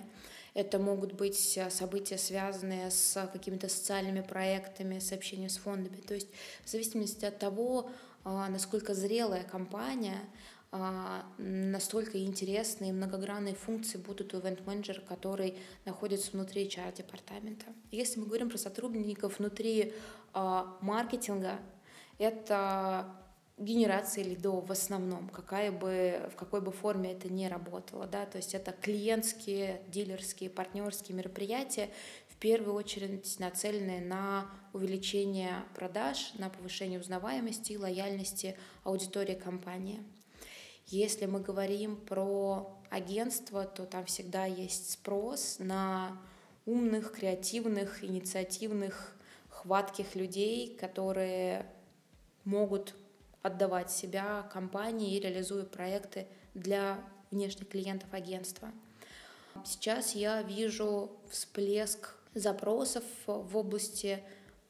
Это 0.55 0.81
могут 0.81 1.13
быть 1.13 1.57
а, 1.57 1.71
события, 1.71 2.19
связанные 2.19 2.91
с 2.91 3.29
какими-то 3.33 3.69
социальными 3.69 4.23
проектами, 4.23 4.99
с 4.99 5.13
с 5.13 5.57
фондами. 5.59 6.01
То 6.01 6.15
есть 6.15 6.29
в 6.65 6.69
зависимости 6.69 7.25
от 7.25 7.39
того, 7.39 7.91
а, 7.91 8.06
насколько 8.27 8.93
зрелая 8.95 9.45
компания, 9.45 10.21
настолько 11.39 12.23
интересные 12.23 12.93
многогранные 12.93 13.55
функции 13.55 13.99
будут 13.99 14.35
у 14.35 14.41
ивент-менеджера, 14.41 15.01
который 15.01 15.57
находится 15.85 16.33
внутри 16.33 16.67
HR-департамента. 16.67 17.67
Если 17.91 18.19
мы 18.21 18.27
говорим 18.27 18.51
про 18.51 18.59
сотрудников 18.59 19.39
внутри 19.39 19.95
маркетинга, 20.35 21.61
это 22.19 23.07
генерации 23.59 24.23
лидов 24.23 24.69
в 24.69 24.73
основном, 24.73 25.31
какая 25.31 25.73
бы, 25.73 26.29
в 26.31 26.37
какой 26.37 26.61
бы 26.61 26.73
форме 26.73 27.13
это 27.13 27.33
ни 27.33 27.47
работало. 27.47 28.07
Да? 28.07 28.27
То 28.27 28.37
есть 28.37 28.55
это 28.55 28.73
клиентские, 28.73 29.81
дилерские, 29.89 30.51
партнерские 30.51 31.17
мероприятия, 31.17 31.89
первую 32.39 32.75
очередь 32.75 33.39
нацеленные 33.39 34.01
на 34.01 34.51
увеличение 34.73 35.65
продаж, 35.75 36.33
на 36.39 36.51
повышение 36.51 37.01
узнаваемости 37.01 37.73
и 37.73 37.79
лояльности 37.79 38.57
аудитории 38.85 39.35
компании. 39.35 40.03
Если 40.87 41.27
мы 41.27 41.41
говорим 41.41 41.97
про 41.97 42.79
агентство, 42.91 43.65
то 43.65 43.87
там 43.87 44.05
всегда 44.05 44.45
есть 44.45 44.93
спрос 44.93 45.57
на 45.59 46.21
умных, 46.65 47.13
креативных, 47.13 48.05
инициативных, 48.05 49.17
хватких 49.49 50.15
людей, 50.15 50.77
которые 50.77 51.67
могут 52.45 52.95
отдавать 53.43 53.91
себя 53.91 54.49
компании 54.53 55.17
и 55.17 55.21
реализуя 55.21 55.65
проекты 55.65 56.27
для 56.55 57.01
внешних 57.31 57.69
клиентов 57.69 58.13
агентства. 58.13 58.71
Сейчас 59.65 60.15
я 60.15 60.43
вижу 60.43 61.11
всплеск 61.31 62.15
запросов 62.37 63.05
в 63.27 63.57
области 63.57 64.23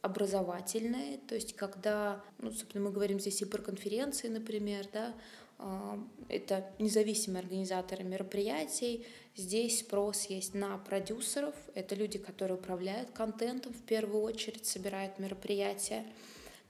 образовательной, 0.02 1.18
то 1.28 1.34
есть 1.34 1.56
когда, 1.56 2.22
ну, 2.38 2.52
собственно, 2.52 2.84
мы 2.84 2.92
говорим 2.92 3.18
здесь 3.18 3.42
и 3.42 3.44
про 3.44 3.60
конференции, 3.60 4.28
например, 4.28 4.86
да, 4.92 5.14
а, 5.58 5.98
это 6.28 6.64
независимые 6.78 7.40
организаторы 7.40 8.04
мероприятий. 8.04 9.06
Здесь 9.34 9.80
спрос 9.80 10.26
есть 10.26 10.54
на 10.54 10.78
продюсеров. 10.78 11.54
Это 11.74 11.94
люди, 11.94 12.18
которые 12.18 12.58
управляют 12.58 13.10
контентом 13.10 13.72
в 13.72 13.82
первую 13.82 14.22
очередь, 14.22 14.66
собирают 14.66 15.18
мероприятия. 15.18 16.04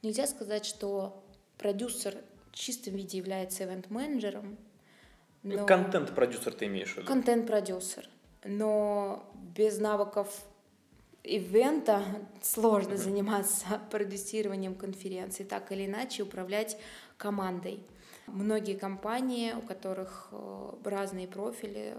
Нельзя 0.03 0.27
сказать, 0.27 0.65
что 0.65 1.23
продюсер 1.59 2.17
в 2.53 2.57
чистом 2.57 2.95
виде 2.95 3.19
является 3.19 3.65
ивент-менеджером. 3.65 4.57
Но... 5.43 5.67
Контент-продюсер 5.67 6.55
ты 6.55 6.67
имеешь 6.67 6.95
в 6.95 6.97
виду? 6.99 7.07
Контент-продюсер. 7.07 8.09
Но 8.45 9.29
без 9.57 9.79
навыков 9.79 10.45
ивента 11.27 12.05
сложно 12.43 12.93
mm-hmm. 12.93 12.97
заниматься 12.97 13.81
продюсированием 13.91 14.75
конференции, 14.75 15.45
так 15.45 15.73
или 15.73 15.87
иначе 15.87 16.23
управлять 16.23 16.77
командой. 17.17 17.81
Многие 18.27 18.75
компании, 18.75 19.53
у 19.53 19.61
которых 19.61 20.29
э, 20.33 20.73
разные 20.85 21.29
профили, 21.29 21.97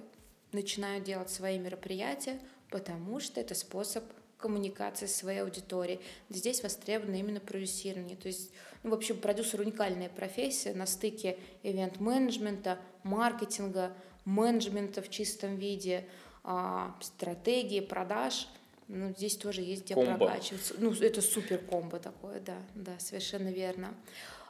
начинают 0.52 1.04
делать 1.04 1.30
свои 1.30 1.58
мероприятия, 1.58 2.40
потому 2.70 3.20
что 3.20 3.40
это 3.40 3.56
способ 3.56 4.04
коммуникации 4.38 5.08
с 5.08 5.16
своей 5.16 5.40
аудиторией. 5.40 6.00
Здесь 6.30 6.62
востребовано 6.62 7.16
именно 7.16 7.40
продюсирование. 7.40 8.16
То 8.16 8.28
есть, 8.28 8.52
ну, 8.84 8.92
вообще, 8.92 9.14
продюсер 9.14 9.62
уникальная 9.62 10.10
профессия 10.10 10.74
на 10.74 10.86
стыке 10.86 11.40
ивент-менеджмента, 11.64 12.78
маркетинга, 13.04 13.94
менеджмента 14.26 15.02
в 15.02 15.10
чистом 15.10 15.56
виде, 15.56 16.06
а, 16.44 16.96
стратегии, 17.02 17.80
продаж. 17.80 18.48
Ну, 18.88 19.14
здесь 19.16 19.36
тоже 19.36 19.62
есть 19.62 19.84
где 19.84 19.96
комбо. 19.96 20.26
прокачиваться. 20.26 20.76
Ну, 20.78 20.94
это 20.94 21.22
супер 21.22 21.60
комбо 21.60 22.00
такое, 22.00 22.40
да, 22.40 22.58
да, 22.74 22.98
совершенно 23.00 23.50
верно. 23.50 23.94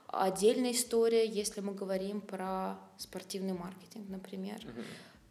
Отдельная 0.07 0.71
история, 0.71 1.25
если 1.25 1.59
мы 1.59 1.73
говорим 1.73 2.21
про 2.21 2.77
спортивный 2.97 3.53
маркетинг, 3.53 4.07
например. 4.09 4.57
Угу. 4.63 4.81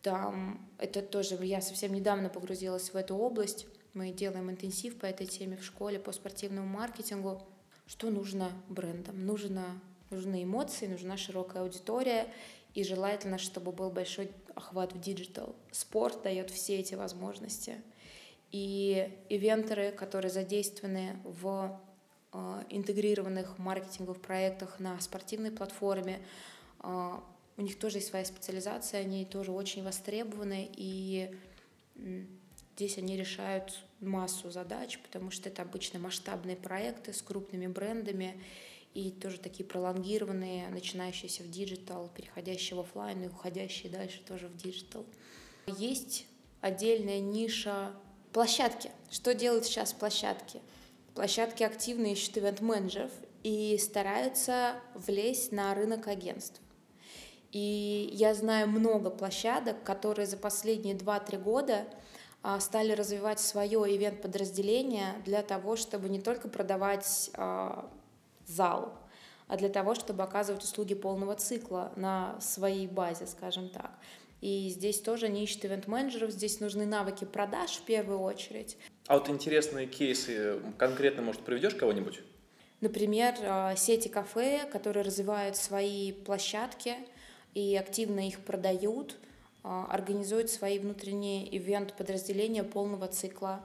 Там 0.02 0.68
это 0.78 1.02
тоже, 1.02 1.36
я 1.42 1.60
совсем 1.60 1.92
недавно 1.92 2.28
погрузилась 2.28 2.90
в 2.90 2.96
эту 2.96 3.16
область. 3.16 3.66
Мы 3.94 4.10
делаем 4.10 4.50
интенсив 4.50 4.98
по 4.98 5.06
этой 5.06 5.26
теме 5.26 5.56
в 5.56 5.64
школе 5.64 5.98
по 5.98 6.12
спортивному 6.12 6.66
маркетингу. 6.66 7.42
Что 7.86 8.10
нужно 8.10 8.50
брендам? 8.68 9.24
Нужно, 9.24 9.80
нужны 10.10 10.42
эмоции, 10.42 10.86
нужна 10.86 11.16
широкая 11.16 11.62
аудитория, 11.62 12.26
и 12.74 12.84
желательно, 12.84 13.38
чтобы 13.38 13.72
был 13.72 13.90
большой 13.90 14.30
охват 14.54 14.92
в 14.92 15.00
digital. 15.00 15.56
Спорт 15.70 16.22
дает 16.22 16.50
все 16.50 16.76
эти 16.76 16.94
возможности. 16.94 17.82
И 18.56 19.12
ивентеры, 19.28 19.92
которые 19.92 20.30
задействованы 20.30 21.20
в 21.24 21.78
э, 22.32 22.62
интегрированных 22.70 23.58
маркетинговых 23.58 24.22
проектах 24.22 24.80
на 24.80 24.98
спортивной 25.00 25.50
платформе, 25.50 26.22
э, 26.82 27.12
у 27.58 27.62
них 27.62 27.78
тоже 27.78 27.98
есть 27.98 28.08
своя 28.08 28.24
специализация, 28.24 29.00
они 29.00 29.26
тоже 29.26 29.52
очень 29.52 29.82
востребованы, 29.82 30.70
и 30.74 31.30
Здесь 32.76 32.98
они 32.98 33.16
решают 33.16 33.74
массу 34.00 34.50
задач, 34.50 34.98
потому 34.98 35.30
что 35.30 35.48
это 35.48 35.62
обычно 35.62 35.98
масштабные 35.98 36.56
проекты 36.56 37.14
с 37.14 37.22
крупными 37.22 37.66
брендами 37.68 38.38
и 38.92 39.10
тоже 39.10 39.38
такие 39.38 39.64
пролонгированные, 39.64 40.68
начинающиеся 40.68 41.42
в 41.42 41.50
digital, 41.50 42.10
переходящие 42.14 42.76
в 42.76 42.80
офлайн 42.80 43.24
и 43.24 43.28
уходящие 43.28 43.90
дальше 43.90 44.20
тоже 44.28 44.48
в 44.48 44.56
digital. 44.58 45.06
Есть 45.66 46.26
отдельная 46.60 47.20
ниша 47.20 47.92
площадки. 48.32 48.90
Что 49.10 49.34
делают 49.34 49.64
сейчас 49.64 49.92
площадки? 49.92 50.60
Площадки 51.14 51.62
активно 51.62 52.06
ищут 52.06 52.38
ивент-менеджеров 52.38 53.10
и 53.42 53.78
стараются 53.78 54.74
влезть 54.94 55.52
на 55.52 55.74
рынок 55.74 56.08
агентств. 56.08 56.60
И 57.52 58.10
я 58.12 58.34
знаю 58.34 58.68
много 58.68 59.08
площадок, 59.08 59.82
которые 59.82 60.26
за 60.26 60.36
последние 60.36 60.94
2-3 60.94 61.42
года 61.42 61.86
а, 62.42 62.60
стали 62.60 62.92
развивать 62.92 63.40
свое 63.40 63.78
ивент-подразделение 63.96 65.14
для 65.24 65.42
того, 65.42 65.76
чтобы 65.76 66.08
не 66.08 66.20
только 66.20 66.48
продавать 66.48 67.30
а, 67.34 67.90
зал, 68.46 68.92
а 69.48 69.56
для 69.56 69.68
того, 69.68 69.94
чтобы 69.94 70.22
оказывать 70.22 70.64
услуги 70.64 70.94
полного 70.94 71.34
цикла 71.36 71.92
на 71.96 72.38
своей 72.40 72.86
базе, 72.86 73.26
скажем 73.26 73.68
так. 73.68 73.90
И 74.40 74.68
здесь 74.68 75.00
тоже 75.00 75.28
не 75.28 75.44
ищут 75.44 75.64
ивент-менеджеров, 75.64 76.30
здесь 76.30 76.60
нужны 76.60 76.86
навыки 76.86 77.24
продаж 77.24 77.70
в 77.70 77.82
первую 77.82 78.20
очередь. 78.20 78.76
А 79.06 79.18
вот 79.18 79.28
интересные 79.28 79.86
кейсы, 79.86 80.60
конкретно, 80.78 81.22
может, 81.22 81.40
приведешь 81.42 81.74
кого-нибудь? 81.74 82.20
Например, 82.80 83.34
а, 83.42 83.76
сети 83.76 84.08
кафе, 84.08 84.68
которые 84.70 85.04
развивают 85.04 85.56
свои 85.56 86.12
площадки 86.12 86.94
и 87.54 87.76
активно 87.76 88.28
их 88.28 88.40
продают– 88.40 89.16
а, 89.68 89.84
организуют 89.90 90.48
свои 90.48 90.78
внутренние 90.78 91.44
ивент-подразделения 91.56 92.62
полного 92.62 93.08
цикла. 93.08 93.64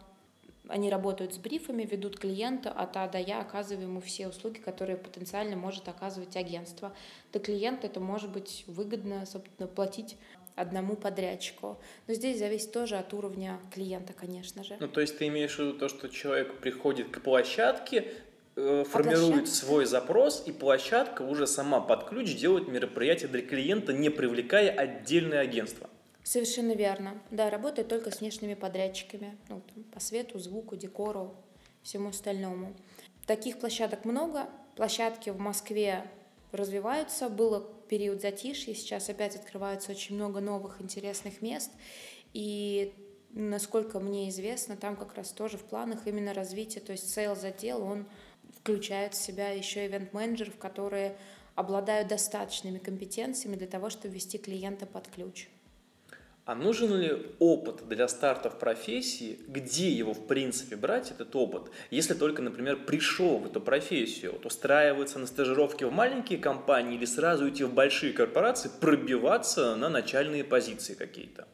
Они 0.67 0.89
работают 0.89 1.35
с 1.35 1.37
брифами, 1.37 1.83
ведут 1.83 2.17
клиента 2.17 2.71
от 2.71 2.97
А 2.97 3.07
до 3.07 3.19
Я, 3.19 3.39
оказывая 3.39 3.83
ему 3.83 4.01
все 4.01 4.27
услуги, 4.27 4.57
которые 4.57 4.97
потенциально 4.97 5.55
может 5.55 5.87
оказывать 5.87 6.35
агентство. 6.35 6.91
Для 7.31 7.39
клиента 7.39 7.85
это 7.85 7.99
может 7.99 8.31
быть 8.31 8.63
выгодно, 8.65 9.27
собственно, 9.27 9.67
платить 9.67 10.17
одному 10.61 10.95
подрядчику. 10.95 11.79
Но 12.07 12.13
здесь 12.13 12.39
зависит 12.39 12.71
тоже 12.71 12.97
от 12.97 13.13
уровня 13.13 13.59
клиента, 13.73 14.13
конечно 14.13 14.63
же. 14.63 14.77
Ну, 14.79 14.87
то 14.87 15.01
есть 15.01 15.17
ты 15.17 15.27
имеешь 15.27 15.55
в 15.55 15.59
виду 15.59 15.73
то, 15.73 15.89
что 15.89 16.07
человек 16.09 16.59
приходит 16.59 17.09
к 17.09 17.21
площадке, 17.21 18.13
э, 18.55 18.83
формирует 18.87 19.43
а 19.43 19.51
свой 19.51 19.85
запрос, 19.85 20.43
и 20.45 20.51
площадка 20.51 21.23
уже 21.23 21.47
сама 21.47 21.81
под 21.81 22.05
ключ 22.05 22.35
делает 22.35 22.67
мероприятие 22.67 23.29
для 23.29 23.41
клиента, 23.41 23.93
не 23.93 24.09
привлекая 24.09 24.71
отдельное 24.71 25.39
агентство. 25.39 25.89
Совершенно 26.23 26.73
верно. 26.73 27.19
Да, 27.31 27.49
работает 27.49 27.87
только 27.87 28.11
с 28.11 28.19
внешними 28.19 28.53
подрядчиками, 28.53 29.37
ну, 29.49 29.61
там, 29.73 29.83
по 29.85 29.99
свету, 29.99 30.39
звуку, 30.39 30.75
декору, 30.75 31.35
всему 31.81 32.09
остальному. 32.09 32.75
Таких 33.25 33.59
площадок 33.59 34.05
много. 34.05 34.47
Площадки 34.75 35.29
в 35.29 35.39
Москве 35.39 36.05
развиваются. 36.51 37.29
Было 37.29 37.67
период 37.91 38.21
затишья, 38.21 38.73
сейчас 38.73 39.09
опять 39.09 39.35
открывается 39.35 39.91
очень 39.91 40.15
много 40.15 40.39
новых 40.39 40.81
интересных 40.81 41.41
мест, 41.41 41.69
и 42.31 42.93
насколько 43.31 43.99
мне 43.99 44.29
известно, 44.29 44.77
там 44.77 44.95
как 44.95 45.13
раз 45.15 45.33
тоже 45.33 45.57
в 45.57 45.63
планах 45.65 46.07
именно 46.07 46.33
развития, 46.33 46.79
то 46.79 46.93
есть 46.93 47.05
sales 47.15 47.43
отдел, 47.43 47.83
он 47.83 48.05
включает 48.57 49.13
в 49.13 49.21
себя 49.21 49.49
еще 49.49 49.85
ивент-менеджеров, 49.85 50.57
которые 50.57 51.17
обладают 51.55 52.07
достаточными 52.07 52.77
компетенциями 52.77 53.57
для 53.57 53.67
того, 53.67 53.89
чтобы 53.89 54.15
вести 54.15 54.37
клиента 54.37 54.85
под 54.85 55.09
ключ. 55.09 55.49
А 56.43 56.55
нужен 56.55 56.95
ли 56.95 57.35
опыт 57.37 57.87
для 57.87 58.07
старта 58.07 58.49
в 58.49 58.57
профессии? 58.57 59.39
Где 59.47 59.91
его, 59.91 60.13
в 60.13 60.25
принципе, 60.25 60.75
брать, 60.75 61.11
этот 61.11 61.35
опыт? 61.35 61.71
Если 61.91 62.15
только, 62.15 62.41
например, 62.41 62.83
пришел 62.85 63.37
в 63.37 63.45
эту 63.45 63.61
профессию, 63.61 64.33
вот 64.33 64.45
устраиваться 64.47 65.19
на 65.19 65.27
стажировки 65.27 65.83
в 65.83 65.91
маленькие 65.91 66.39
компании 66.39 66.95
или 66.95 67.05
сразу 67.05 67.47
идти 67.47 67.63
в 67.63 67.73
большие 67.73 68.11
корпорации, 68.11 68.71
пробиваться 68.81 69.75
на 69.75 69.87
начальные 69.87 70.43
позиции 70.43 70.95
какие-то? 70.95 71.47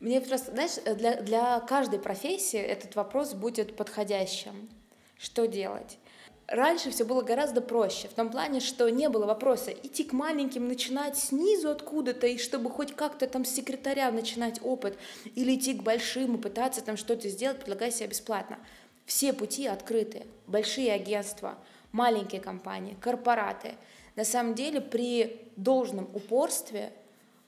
Мне 0.00 0.20
просто, 0.20 0.50
знаешь, 0.50 0.98
для, 0.98 1.22
для 1.22 1.60
каждой 1.60 2.00
профессии 2.00 2.58
этот 2.58 2.96
вопрос 2.96 3.34
будет 3.34 3.76
подходящим. 3.76 4.68
Что 5.16 5.46
делать? 5.46 5.98
Раньше 6.46 6.90
все 6.90 7.04
было 7.04 7.22
гораздо 7.22 7.60
проще, 7.60 8.08
в 8.08 8.14
том 8.14 8.30
плане, 8.30 8.60
что 8.60 8.88
не 8.88 9.08
было 9.08 9.26
вопроса 9.26 9.70
идти 9.70 10.04
к 10.04 10.12
маленьким, 10.12 10.68
начинать 10.68 11.16
снизу 11.16 11.70
откуда-то, 11.70 12.26
и 12.26 12.38
чтобы 12.38 12.70
хоть 12.70 12.94
как-то 12.94 13.26
там 13.26 13.44
с 13.44 13.50
секретаря 13.50 14.10
начинать 14.10 14.60
опыт, 14.62 14.98
или 15.34 15.54
идти 15.54 15.74
к 15.74 15.82
большим 15.82 16.36
и 16.36 16.40
пытаться 16.40 16.82
там 16.82 16.96
что-то 16.96 17.28
сделать, 17.28 17.58
предлагая 17.58 17.90
себя 17.90 18.08
бесплатно. 18.08 18.58
Все 19.06 19.32
пути 19.32 19.66
открыты. 19.66 20.26
Большие 20.46 20.92
агентства, 20.92 21.58
маленькие 21.90 22.40
компании, 22.40 22.96
корпораты. 23.00 23.74
На 24.16 24.24
самом 24.24 24.54
деле 24.54 24.80
при 24.80 25.48
должном 25.56 26.04
упорстве 26.14 26.92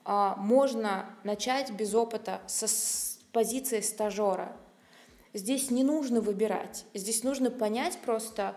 а, 0.03 0.35
можно 0.37 1.05
начать 1.23 1.71
без 1.71 1.93
опыта 1.93 2.41
со 2.47 2.67
с 2.67 3.19
позиции 3.31 3.81
стажера. 3.81 4.55
Здесь 5.33 5.69
не 5.69 5.83
нужно 5.83 6.21
выбирать, 6.21 6.85
здесь 6.93 7.23
нужно 7.23 7.51
понять 7.51 7.97
просто, 8.05 8.55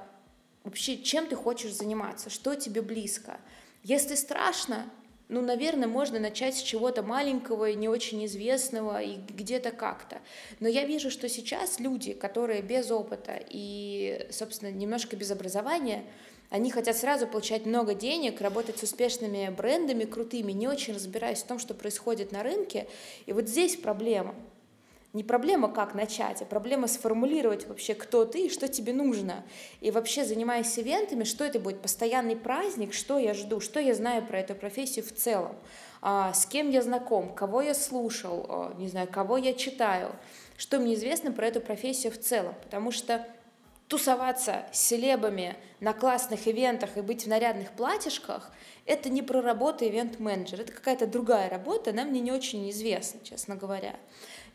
вообще, 0.65 0.99
чем 0.99 1.27
ты 1.27 1.37
хочешь 1.37 1.73
заниматься, 1.73 2.31
что 2.31 2.55
тебе 2.55 2.83
близко. 2.83 3.39
Если 3.83 4.15
страшно, 4.15 4.91
ну, 5.29 5.43
наверное, 5.43 5.89
можно 5.89 6.19
начать 6.19 6.57
с 6.57 6.63
чего-то 6.63 7.03
маленького 7.03 7.71
и 7.71 7.75
не 7.75 7.89
очень 7.89 8.25
известного 8.25 9.03
и 9.03 9.17
где-то 9.17 9.73
как-то. 9.73 10.21
Но 10.59 10.69
я 10.69 10.85
вижу, 10.85 11.11
что 11.11 11.29
сейчас 11.29 11.79
люди, 11.81 12.15
которые 12.15 12.63
без 12.63 12.91
опыта 12.91 13.39
и, 13.49 14.27
собственно, 14.31 14.71
немножко 14.71 15.17
без 15.17 15.31
образования, 15.31 16.05
они 16.51 16.71
хотят 16.71 16.97
сразу 16.97 17.27
получать 17.27 17.67
много 17.67 17.93
денег, 17.93 18.41
работать 18.41 18.79
с 18.79 18.83
успешными 18.83 19.51
брендами, 19.55 20.05
крутыми, 20.05 20.53
не 20.53 20.67
очень 20.67 20.95
разбираясь 20.95 21.43
в 21.43 21.47
том, 21.47 21.59
что 21.59 21.75
происходит 21.75 22.33
на 22.33 22.43
рынке. 22.43 22.89
И 23.27 23.35
вот 23.35 23.49
здесь 23.49 23.77
проблема 23.77 24.35
не 25.15 25.25
проблема, 25.25 25.69
как 25.69 25.95
начать, 25.95 26.43
а 26.43 26.45
проблема 26.45 26.87
сформулировать 26.87 27.67
вообще, 27.67 27.95
кто 27.95 28.27
ты 28.27 28.47
и 28.47 28.51
что 28.51 28.69
тебе 28.69 28.93
нужно. 28.93 29.43
И 29.81 29.91
вообще, 29.91 30.25
занимаясь 30.25 30.79
ивентами, 30.79 31.25
что 31.25 31.45
это 31.45 31.59
будет? 31.59 31.81
Постоянный 31.81 32.37
праздник? 32.37 32.93
Что 32.93 33.19
я 33.19 33.33
жду? 33.33 33.61
Что 33.61 33.81
я 33.81 33.95
знаю 33.95 34.27
про 34.27 34.41
эту 34.41 34.55
профессию 34.55 35.05
в 35.05 35.13
целом? 35.13 35.57
А, 36.03 36.35
с 36.35 36.45
кем 36.45 36.71
я 36.71 36.83
знаком? 36.83 37.35
Кого 37.35 37.63
я 37.63 37.75
слушал? 37.75 38.47
А, 38.49 38.75
не 38.79 38.89
знаю, 38.89 39.09
кого 39.11 39.39
я 39.39 39.55
читаю? 39.55 40.15
Что 40.59 40.79
мне 40.79 40.95
известно 40.95 41.33
про 41.33 41.47
эту 41.47 41.61
профессию 41.63 42.13
в 42.13 42.19
целом? 42.19 42.55
Потому 42.63 42.91
что 42.91 43.27
тусоваться 43.87 44.67
с 44.73 44.81
селебами 44.81 45.57
на 45.81 45.95
классных 45.95 46.47
ивентах 46.47 46.99
и 46.99 47.01
быть 47.01 47.25
в 47.25 47.29
нарядных 47.29 47.71
платьишках– 47.71 48.53
это 48.89 49.11
не 49.11 49.21
про 49.21 49.43
работу 49.43 49.85
ивент-менеджера, 49.85 50.63
это 50.63 50.73
какая-то 50.73 51.07
другая 51.07 51.51
работа, 51.51 51.91
она 51.91 52.05
мне 52.05 52.21
не 52.21 52.33
очень 52.33 52.69
известна, 52.71 53.21
честно 53.23 53.55
говоря. 53.55 53.95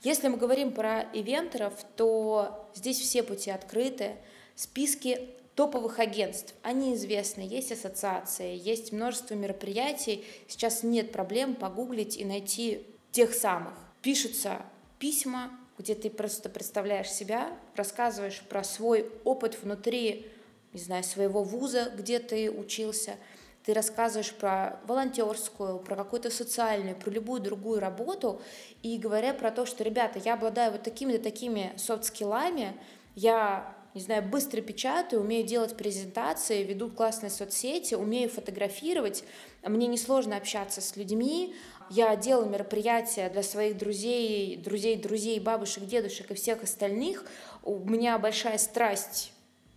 Если 0.01 0.27
мы 0.27 0.37
говорим 0.37 0.71
про 0.71 1.01
ивентеров, 1.13 1.73
то 1.95 2.67
здесь 2.73 2.99
все 2.99 3.21
пути 3.21 3.51
открыты. 3.51 4.15
Списки 4.55 5.29
топовых 5.53 5.99
агентств, 5.99 6.55
они 6.63 6.95
известны, 6.95 7.41
есть 7.41 7.71
ассоциации, 7.71 8.57
есть 8.57 8.91
множество 8.91 9.35
мероприятий. 9.35 10.25
Сейчас 10.47 10.81
нет 10.81 11.11
проблем 11.11 11.53
погуглить 11.53 12.17
и 12.17 12.25
найти 12.25 12.87
тех 13.11 13.35
самых. 13.35 13.75
Пишутся 14.01 14.63
письма, 14.97 15.51
где 15.77 15.93
ты 15.93 16.09
просто 16.09 16.49
представляешь 16.49 17.11
себя, 17.11 17.55
рассказываешь 17.75 18.41
про 18.49 18.63
свой 18.63 19.11
опыт 19.23 19.61
внутри, 19.61 20.25
не 20.73 20.81
знаю, 20.81 21.03
своего 21.03 21.43
вуза, 21.43 21.93
где 21.95 22.17
ты 22.17 22.49
учился– 22.49 23.15
ты 23.63 23.73
рассказываешь 23.73 24.33
про 24.33 24.79
волонтерскую, 24.85 25.79
про 25.79 25.95
какую-то 25.95 26.29
социальную, 26.29 26.95
про 26.95 27.09
любую 27.09 27.41
другую 27.41 27.79
работу, 27.79 28.41
и 28.81 28.97
говоря 28.97 29.33
про 29.33 29.51
то, 29.51 29.65
что, 29.65 29.83
ребята, 29.83 30.19
я 30.19 30.33
обладаю 30.33 30.73
вот 30.73 30.83
такими-то 30.83 31.23
такими 31.23 31.73
софт-скиллами, 31.77 32.75
я 33.15 33.75
не 33.93 34.01
знаю, 34.01 34.23
быстро 34.23 34.59
печатаю, 34.61 35.21
умею 35.21 35.45
делать 35.45 35.77
презентации, 35.77 36.63
веду 36.63 36.89
классные 36.89 37.29
соцсети, 37.29 37.93
умею 37.93 38.29
фотографировать, 38.29 39.23
мне 39.61 39.87
несложно 39.87 40.35
общаться 40.35 40.81
с 40.81 40.95
людьми, 40.97 41.55
я 41.89 42.15
делаю 42.15 42.49
мероприятия 42.49 43.29
для 43.29 43.43
своих 43.43 43.77
друзей, 43.77 44.57
друзей, 44.57 44.97
друзей, 44.97 45.39
бабушек, 45.39 45.85
дедушек 45.85 46.31
и 46.31 46.33
всех 46.33 46.63
остальных. 46.63 47.25
У 47.61 47.77
меня 47.77 48.17
большая 48.17 48.57
страсть 48.57 49.31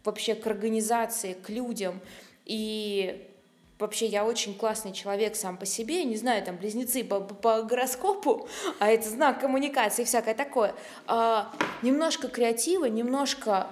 вообще 0.05 0.35
к 0.35 0.47
организации, 0.47 1.35
к 1.35 1.51
людям. 1.51 2.01
И 2.45 3.29
Вообще, 3.79 4.07
я 4.07 4.25
очень 4.25 4.55
классный 4.55 4.93
человек 4.93 5.37
сам 5.37 5.59
по 5.59 5.67
себе, 5.67 6.05
не 6.05 6.17
знаю, 6.17 6.43
там, 6.43 6.57
близнецы 6.57 7.05
по, 7.05 7.21
по 7.21 7.63
гороскопу, 7.63 8.49
а 8.79 8.89
это 8.89 9.09
знак 9.09 9.41
коммуникации 9.41 10.03
и 10.03 10.05
всякое 10.07 10.35
такое. 10.35 10.75
А, 11.07 11.53
немножко 11.83 12.29
креатива, 12.29 12.87
немножко 12.87 13.67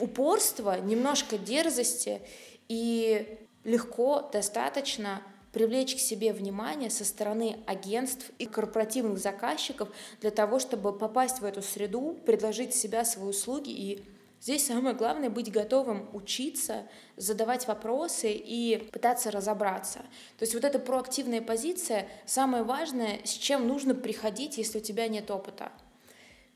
упорства, 0.00 0.80
немножко 0.80 1.38
дерзости, 1.38 2.20
и 2.68 3.38
легко 3.62 4.28
достаточно 4.32 5.22
привлечь 5.52 5.94
к 5.94 5.98
себе 5.98 6.32
внимание 6.32 6.90
со 6.90 7.04
стороны 7.04 7.56
агентств 7.66 8.30
и 8.38 8.46
корпоративных 8.46 9.18
заказчиков 9.18 9.88
для 10.20 10.30
того, 10.30 10.58
чтобы 10.58 10.92
попасть 10.92 11.40
в 11.40 11.44
эту 11.44 11.62
среду, 11.62 12.16
предложить 12.26 12.74
себя, 12.74 13.04
свои 13.04 13.26
услуги 13.26 13.70
и 13.70 14.04
Здесь 14.40 14.66
самое 14.66 14.94
главное 14.94 15.30
быть 15.30 15.50
готовым 15.50 16.08
учиться, 16.12 16.86
задавать 17.16 17.66
вопросы 17.66 18.32
и 18.32 18.76
пытаться 18.92 19.30
разобраться. 19.30 20.00
То 20.38 20.42
есть 20.42 20.54
вот 20.54 20.64
эта 20.64 20.78
проактивная 20.78 21.40
позиция 21.40 22.06
самое 22.26 22.62
важное, 22.62 23.20
с 23.24 23.30
чем 23.30 23.66
нужно 23.66 23.94
приходить, 23.94 24.58
если 24.58 24.78
у 24.78 24.82
тебя 24.82 25.08
нет 25.08 25.30
опыта. 25.30 25.72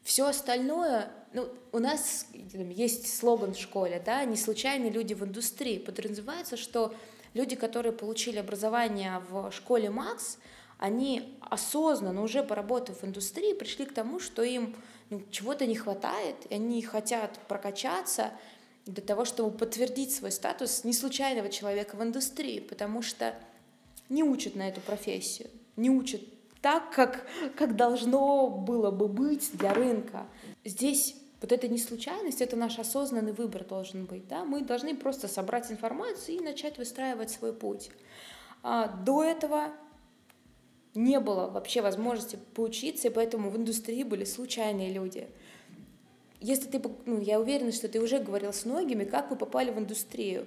Все 0.02 0.26
остальное, 0.26 1.10
ну, 1.32 1.48
у 1.72 1.78
нас 1.78 2.26
есть 2.32 3.18
слоган 3.18 3.54
в 3.54 3.58
школе, 3.58 4.02
да, 4.04 4.24
не 4.24 4.36
случайные 4.36 4.90
люди 4.90 5.14
в 5.14 5.24
индустрии. 5.24 5.78
Подразумевается, 5.78 6.56
что 6.56 6.94
люди, 7.34 7.56
которые 7.56 7.92
получили 7.92 8.38
образование 8.38 9.22
в 9.30 9.50
школе 9.52 9.90
Макс, 9.90 10.38
они 10.78 11.38
осознанно, 11.40 12.22
уже 12.22 12.42
поработав 12.42 13.02
в 13.02 13.06
индустрии, 13.06 13.52
пришли 13.52 13.84
к 13.84 13.92
тому, 13.92 14.18
что 14.18 14.42
им 14.42 14.74
ну, 15.10 15.22
чего-то 15.30 15.66
не 15.66 15.74
хватает, 15.74 16.36
и 16.48 16.54
они 16.54 16.82
хотят 16.82 17.38
прокачаться 17.48 18.32
для 18.86 19.02
того, 19.02 19.24
чтобы 19.24 19.56
подтвердить 19.56 20.14
свой 20.14 20.32
статус 20.32 20.84
не 20.84 20.92
случайного 20.92 21.48
человека 21.48 21.96
в 21.96 22.02
индустрии, 22.02 22.60
потому 22.60 23.02
что 23.02 23.34
не 24.08 24.22
учат 24.22 24.54
на 24.54 24.68
эту 24.68 24.80
профессию, 24.80 25.50
не 25.76 25.90
учат 25.90 26.22
так, 26.62 26.90
как, 26.92 27.26
как 27.56 27.76
должно 27.76 28.48
было 28.48 28.90
бы 28.90 29.08
быть 29.08 29.50
для 29.54 29.72
рынка. 29.72 30.26
Здесь 30.64 31.16
вот 31.40 31.52
эта 31.52 31.68
не 31.68 31.78
случайность, 31.78 32.40
это 32.40 32.56
наш 32.56 32.78
осознанный 32.78 33.32
выбор 33.32 33.64
должен 33.64 34.04
быть. 34.04 34.28
Да? 34.28 34.44
Мы 34.44 34.60
должны 34.60 34.94
просто 34.94 35.26
собрать 35.26 35.70
информацию 35.70 36.36
и 36.36 36.40
начать 36.40 36.76
выстраивать 36.76 37.30
свой 37.30 37.52
путь. 37.52 37.90
А 38.62 38.88
до 38.88 39.24
этого 39.24 39.72
не 40.94 41.20
было 41.20 41.48
вообще 41.48 41.82
возможности 41.82 42.38
поучиться, 42.54 43.08
и 43.08 43.10
поэтому 43.10 43.50
в 43.50 43.56
индустрии 43.56 44.02
были 44.02 44.24
случайные 44.24 44.92
люди. 44.92 45.28
Если 46.40 46.68
ты, 46.68 46.82
ну, 47.06 47.20
я 47.20 47.38
уверена, 47.38 47.70
что 47.70 47.88
ты 47.88 48.00
уже 48.00 48.18
говорил 48.18 48.52
с 48.52 48.64
многими, 48.64 49.04
как 49.04 49.30
вы 49.30 49.36
попали 49.36 49.70
в 49.70 49.78
индустрию, 49.78 50.46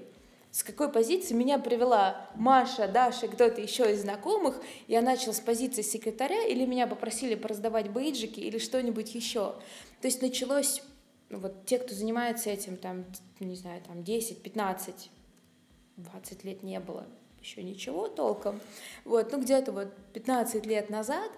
с 0.51 0.63
какой 0.63 0.91
позиции 0.91 1.33
меня 1.33 1.59
привела 1.59 2.29
Маша, 2.35 2.87
Даша, 2.87 3.27
кто-то 3.27 3.61
еще 3.61 3.91
из 3.91 4.01
знакомых, 4.01 4.61
я 4.87 5.01
начала 5.01 5.33
с 5.33 5.39
позиции 5.39 5.81
секретаря, 5.81 6.45
или 6.45 6.65
меня 6.65 6.87
попросили 6.87 7.35
пораздавать 7.35 7.89
бейджики, 7.89 8.39
или 8.39 8.59
что-нибудь 8.59 9.15
еще. 9.15 9.55
То 10.01 10.07
есть 10.07 10.21
началось, 10.21 10.83
ну, 11.29 11.39
вот 11.39 11.65
те, 11.65 11.79
кто 11.79 11.95
занимается 11.95 12.49
этим, 12.49 12.77
там, 12.77 13.05
не 13.39 13.55
знаю, 13.55 13.81
там 13.81 14.03
10, 14.03 14.43
15, 14.43 15.09
20 15.97 16.43
лет 16.43 16.63
не 16.63 16.79
было, 16.79 17.07
еще 17.43 17.61
ничего 17.61 18.07
толком. 18.07 18.59
Вот, 19.05 19.31
ну 19.31 19.41
где-то 19.41 19.71
вот 19.71 19.89
15 20.13 20.65
лет 20.65 20.89
назад 20.89 21.31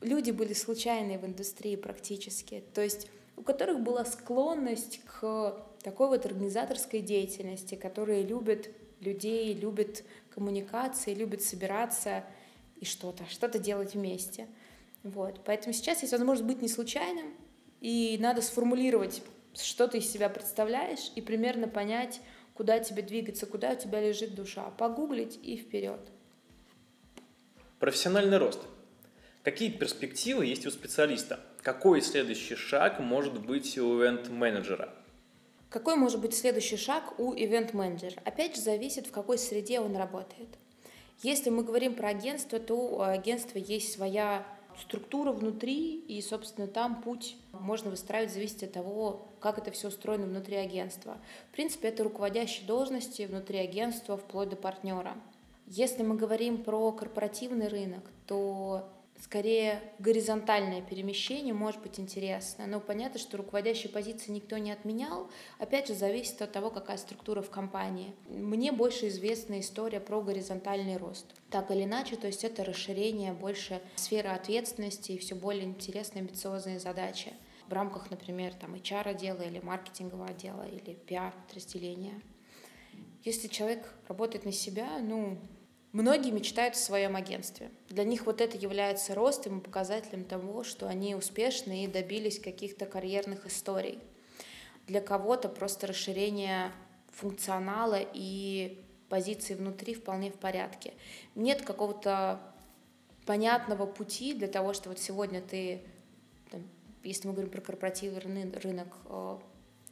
люди 0.00 0.30
были 0.30 0.52
случайные 0.52 1.18
в 1.18 1.24
индустрии 1.24 1.76
практически, 1.76 2.62
то 2.74 2.82
есть 2.82 3.08
у 3.36 3.42
которых 3.42 3.80
была 3.80 4.04
склонность 4.04 5.00
к 5.04 5.56
такой 5.82 6.08
вот 6.08 6.26
организаторской 6.26 7.00
деятельности, 7.00 7.74
которые 7.74 8.22
любят 8.22 8.68
людей 9.04 9.52
любит 9.52 10.04
коммуникации, 10.30 11.14
любит 11.14 11.42
собираться 11.42 12.24
и 12.80 12.84
что-то, 12.84 13.24
что-то 13.28 13.58
делать 13.58 13.94
вместе. 13.94 14.48
Вот. 15.02 15.40
Поэтому 15.44 15.72
сейчас 15.72 16.00
есть 16.02 16.12
возможность 16.12 16.48
быть 16.48 16.62
не 16.62 16.68
случайным, 16.68 17.34
и 17.80 18.16
надо 18.18 18.40
сформулировать, 18.42 19.22
что 19.54 19.86
ты 19.86 19.98
из 19.98 20.10
себя 20.10 20.28
представляешь, 20.28 21.12
и 21.14 21.20
примерно 21.20 21.68
понять, 21.68 22.20
куда 22.54 22.78
тебе 22.78 23.02
двигаться, 23.02 23.46
куда 23.46 23.72
у 23.72 23.76
тебя 23.76 24.00
лежит 24.00 24.34
душа. 24.34 24.70
Погуглить 24.78 25.38
и 25.42 25.56
вперед. 25.56 26.00
Профессиональный 27.78 28.38
рост. 28.38 28.60
Какие 29.42 29.70
перспективы 29.70 30.46
есть 30.46 30.64
у 30.64 30.70
специалиста? 30.70 31.40
Какой 31.62 32.00
следующий 32.00 32.54
шаг 32.54 32.98
может 33.00 33.44
быть 33.44 33.76
у 33.76 34.00
ивент-менеджера? 34.00 34.94
Какой 35.68 35.96
может 35.96 36.20
быть 36.20 36.34
следующий 36.34 36.76
шаг 36.76 37.18
у 37.18 37.34
ивент-менеджера? 37.34 38.22
Опять 38.24 38.56
же, 38.56 38.62
зависит, 38.62 39.06
в 39.08 39.10
какой 39.10 39.38
среде 39.38 39.80
он 39.80 39.96
работает. 39.96 40.48
Если 41.22 41.50
мы 41.50 41.64
говорим 41.64 41.94
про 41.94 42.08
агентство, 42.08 42.58
то 42.58 42.74
у 42.74 43.00
агентства 43.00 43.58
есть 43.58 43.92
своя 43.92 44.46
структура 44.80 45.32
внутри, 45.32 45.96
и, 45.96 46.20
собственно, 46.20 46.66
там 46.66 47.02
путь 47.02 47.36
можно 47.52 47.90
выстраивать 47.90 48.30
в 48.30 48.34
зависимости 48.34 48.64
от 48.64 48.72
того, 48.72 49.28
как 49.40 49.58
это 49.58 49.70
все 49.70 49.88
устроено 49.88 50.26
внутри 50.26 50.56
агентства. 50.56 51.18
В 51.50 51.52
принципе, 51.54 51.88
это 51.88 52.04
руководящие 52.04 52.66
должности 52.66 53.22
внутри 53.22 53.58
агентства 53.58 54.16
вплоть 54.16 54.48
до 54.48 54.56
партнера. 54.56 55.14
Если 55.66 56.02
мы 56.02 56.16
говорим 56.16 56.62
про 56.62 56.92
корпоративный 56.92 57.68
рынок, 57.68 58.04
то 58.26 58.88
скорее 59.20 59.80
горизонтальное 59.98 60.82
перемещение 60.82 61.54
может 61.54 61.80
быть 61.80 61.98
интересно. 61.98 62.66
Но 62.66 62.80
понятно, 62.80 63.18
что 63.18 63.36
руководящие 63.36 63.92
позиции 63.92 64.32
никто 64.32 64.58
не 64.58 64.72
отменял. 64.72 65.30
Опять 65.58 65.88
же, 65.88 65.94
зависит 65.94 66.40
от 66.42 66.52
того, 66.52 66.70
какая 66.70 66.96
структура 66.96 67.42
в 67.42 67.50
компании. 67.50 68.14
Мне 68.28 68.72
больше 68.72 69.08
известна 69.08 69.60
история 69.60 70.00
про 70.00 70.20
горизонтальный 70.20 70.96
рост. 70.96 71.26
Так 71.50 71.70
или 71.70 71.84
иначе, 71.84 72.16
то 72.16 72.26
есть 72.26 72.44
это 72.44 72.64
расширение 72.64 73.32
больше 73.32 73.80
сферы 73.96 74.30
ответственности 74.30 75.12
и 75.12 75.18
все 75.18 75.34
более 75.34 75.64
интересные 75.64 76.20
амбициозные 76.20 76.78
задачи 76.78 77.32
в 77.68 77.72
рамках, 77.72 78.10
например, 78.10 78.52
там 78.54 78.74
HR 78.74 79.08
отдела 79.10 79.42
или 79.42 79.60
маркетингового 79.60 80.26
отдела 80.26 80.66
или 80.68 80.94
пиар 80.94 81.32
подразделения. 81.46 82.20
Если 83.22 83.48
человек 83.48 83.94
работает 84.06 84.44
на 84.44 84.52
себя, 84.52 84.98
ну, 85.00 85.38
Многие 85.94 86.32
мечтают 86.32 86.74
о 86.74 86.78
своем 86.78 87.14
агентстве. 87.14 87.70
Для 87.88 88.02
них 88.02 88.26
вот 88.26 88.40
это 88.40 88.58
является 88.58 89.14
ростом 89.14 89.60
и 89.60 89.62
показателем 89.62 90.24
того, 90.24 90.64
что 90.64 90.88
они 90.88 91.14
успешны 91.14 91.84
и 91.84 91.86
добились 91.86 92.40
каких-то 92.40 92.84
карьерных 92.84 93.46
историй. 93.46 94.00
Для 94.88 95.00
кого-то 95.00 95.48
просто 95.48 95.86
расширение 95.86 96.72
функционала 97.12 98.00
и 98.12 98.84
позиции 99.08 99.54
внутри 99.54 99.94
вполне 99.94 100.32
в 100.32 100.34
порядке. 100.34 100.94
Нет 101.36 101.62
какого-то 101.62 102.40
понятного 103.24 103.86
пути 103.86 104.34
для 104.34 104.48
того, 104.48 104.72
что 104.72 104.88
вот 104.88 104.98
сегодня 104.98 105.40
ты, 105.40 105.80
там, 106.50 106.68
если 107.04 107.28
мы 107.28 107.34
говорим 107.34 107.52
про 107.52 107.60
корпоративный 107.60 108.50
рынок, 108.50 108.88
э, 109.04 109.38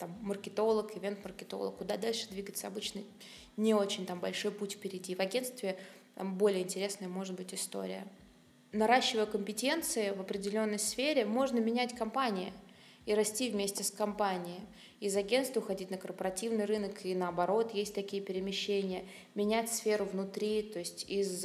там, 0.00 0.18
маркетолог, 0.20 0.96
ивент-маркетолог, 0.96 1.76
куда 1.76 1.96
дальше 1.96 2.28
двигаться 2.28 2.66
обычно 2.66 3.02
не 3.56 3.74
очень 3.74 4.06
там 4.06 4.20
большой 4.20 4.50
путь 4.50 4.72
впереди. 4.72 5.14
В 5.14 5.20
агентстве 5.20 5.78
более 6.16 6.62
интересная 6.62 7.08
может 7.08 7.36
быть 7.36 7.54
история. 7.54 8.06
Наращивая 8.72 9.26
компетенции 9.26 10.10
в 10.10 10.20
определенной 10.20 10.78
сфере, 10.78 11.24
можно 11.24 11.58
менять 11.58 11.94
компании 11.94 12.52
и 13.04 13.14
расти 13.14 13.50
вместе 13.50 13.84
с 13.84 13.90
компанией. 13.90 14.60
Из 15.00 15.16
агентства 15.16 15.60
уходить 15.60 15.90
на 15.90 15.98
корпоративный 15.98 16.64
рынок 16.64 17.04
и 17.04 17.14
наоборот, 17.14 17.74
есть 17.74 17.94
такие 17.94 18.22
перемещения. 18.22 19.04
Менять 19.34 19.70
сферу 19.70 20.04
внутри, 20.04 20.62
то 20.62 20.78
есть 20.78 21.04
из 21.10 21.44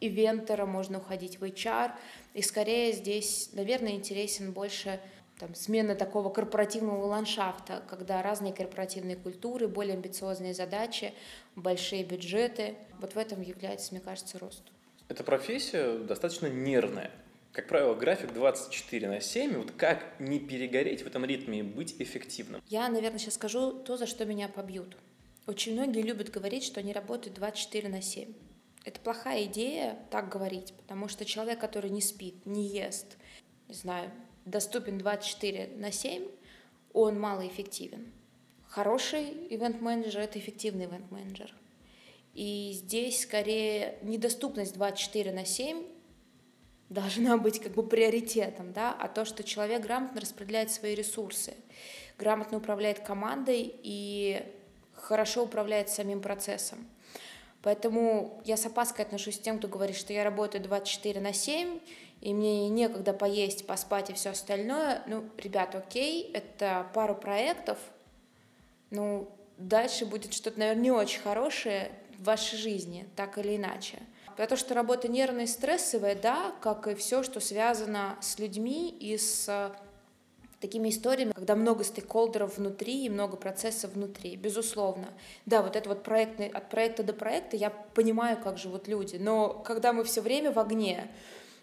ивентера 0.00 0.66
можно 0.66 0.98
уходить 0.98 1.40
в 1.40 1.44
HR. 1.44 1.92
И 2.34 2.42
скорее 2.42 2.92
здесь, 2.92 3.50
наверное, 3.52 3.92
интересен 3.92 4.52
больше 4.52 5.00
там, 5.42 5.56
смена 5.56 5.96
такого 5.96 6.30
корпоративного 6.30 7.04
ландшафта, 7.04 7.82
когда 7.90 8.22
разные 8.22 8.52
корпоративные 8.52 9.16
культуры, 9.16 9.66
более 9.66 9.94
амбициозные 9.94 10.54
задачи, 10.54 11.12
большие 11.56 12.04
бюджеты. 12.04 12.76
Вот 13.00 13.14
в 13.14 13.18
этом 13.18 13.42
является, 13.42 13.92
мне 13.92 14.00
кажется, 14.00 14.38
рост. 14.38 14.62
Эта 15.08 15.24
профессия 15.24 15.98
достаточно 15.98 16.46
нервная. 16.46 17.10
Как 17.50 17.66
правило, 17.66 17.96
график 17.96 18.32
24 18.32 19.08
на 19.08 19.20
7. 19.20 19.56
Вот 19.56 19.72
как 19.72 20.20
не 20.20 20.38
перегореть 20.38 21.02
в 21.02 21.08
этом 21.08 21.24
ритме 21.24 21.58
и 21.58 21.62
быть 21.62 21.96
эффективным? 21.98 22.62
Я, 22.68 22.88
наверное, 22.88 23.18
сейчас 23.18 23.34
скажу 23.34 23.72
то, 23.72 23.96
за 23.96 24.06
что 24.06 24.24
меня 24.24 24.46
побьют. 24.46 24.96
Очень 25.48 25.72
многие 25.72 26.02
любят 26.02 26.30
говорить, 26.30 26.62
что 26.62 26.78
они 26.78 26.92
работают 26.92 27.34
24 27.34 27.88
на 27.88 28.00
7. 28.00 28.32
Это 28.84 29.00
плохая 29.00 29.46
идея 29.46 29.98
так 30.12 30.28
говорить, 30.28 30.72
потому 30.74 31.08
что 31.08 31.24
человек, 31.24 31.58
который 31.58 31.90
не 31.90 32.00
спит, 32.00 32.46
не 32.46 32.68
ест, 32.68 33.16
не 33.66 33.74
знаю, 33.74 34.12
доступен 34.44 34.98
24 34.98 35.76
на 35.76 35.92
7, 35.92 36.26
он 36.92 37.18
малоэффективен. 37.18 38.12
Хороший 38.68 39.24
ивент-менеджер— 39.50 40.20
это 40.22 40.38
эффективный 40.38 40.86
ивент-менеджер. 40.86 41.54
И 42.34 42.72
здесь 42.74 43.22
скорее 43.22 43.98
недоступность 44.02 44.74
24 44.74 45.32
на 45.32 45.44
7 45.44 45.84
должна 46.88 47.36
быть 47.36 47.60
как 47.60 47.72
бы 47.72 47.86
приоритетом, 47.86 48.72
да, 48.72 48.92
а 48.92 49.08
то, 49.08 49.24
что 49.24 49.44
человек 49.44 49.82
грамотно 49.82 50.20
распределяет 50.20 50.70
свои 50.70 50.94
ресурсы, 50.94 51.54
грамотно 52.18 52.58
управляет 52.58 53.00
командой 53.00 53.74
и 53.82 54.42
хорошо 54.94 55.44
управляет 55.44 55.88
самим 55.88 56.20
процессом. 56.20 56.86
Поэтому 57.62 58.42
я 58.44 58.56
с 58.56 58.66
опаской 58.66 59.04
отношусь 59.04 59.38
к 59.38 59.42
тем, 59.42 59.58
кто 59.58 59.68
говорит, 59.68 59.96
что 59.96 60.12
я 60.12 60.24
работаю 60.24 60.62
24 60.64 61.20
на 61.20 61.32
7, 61.32 61.78
и 62.22 62.32
мне 62.32 62.68
некогда 62.68 63.12
поесть, 63.12 63.66
поспать 63.66 64.08
и 64.08 64.12
все 64.12 64.30
остальное. 64.30 65.02
Ну, 65.06 65.24
ребят, 65.36 65.74
окей, 65.74 66.30
это 66.32 66.86
пару 66.94 67.14
проектов, 67.14 67.78
ну, 68.90 69.28
дальше 69.58 70.06
будет 70.06 70.32
что-то, 70.32 70.58
наверное, 70.58 70.82
не 70.82 70.90
очень 70.92 71.20
хорошее 71.20 71.90
в 72.18 72.24
вашей 72.24 72.56
жизни, 72.56 73.06
так 73.16 73.38
или 73.38 73.56
иначе. 73.56 73.98
Про 74.36 74.46
то, 74.46 74.56
что 74.56 74.74
работа 74.74 75.08
нервная 75.08 75.44
и 75.44 75.48
стрессовая, 75.48 76.14
да, 76.14 76.52
как 76.60 76.86
и 76.86 76.94
все, 76.94 77.22
что 77.22 77.40
связано 77.40 78.16
с 78.20 78.38
людьми 78.38 78.88
и 78.88 79.18
с 79.18 79.74
такими 80.60 80.90
историями, 80.90 81.32
когда 81.32 81.56
много 81.56 81.82
стейкхолдеров 81.82 82.56
внутри 82.56 83.04
и 83.04 83.10
много 83.10 83.36
процессов 83.36 83.94
внутри, 83.94 84.36
безусловно. 84.36 85.08
Да, 85.44 85.60
вот 85.60 85.74
это 85.74 85.88
вот 85.88 86.04
проектный, 86.04 86.48
от 86.48 86.70
проекта 86.70 87.02
до 87.02 87.12
проекта 87.12 87.56
я 87.56 87.70
понимаю, 87.70 88.38
как 88.40 88.58
живут 88.58 88.86
люди, 88.86 89.16
но 89.16 89.48
когда 89.48 89.92
мы 89.92 90.04
все 90.04 90.20
время 90.20 90.52
в 90.52 90.58
огне, 90.60 91.10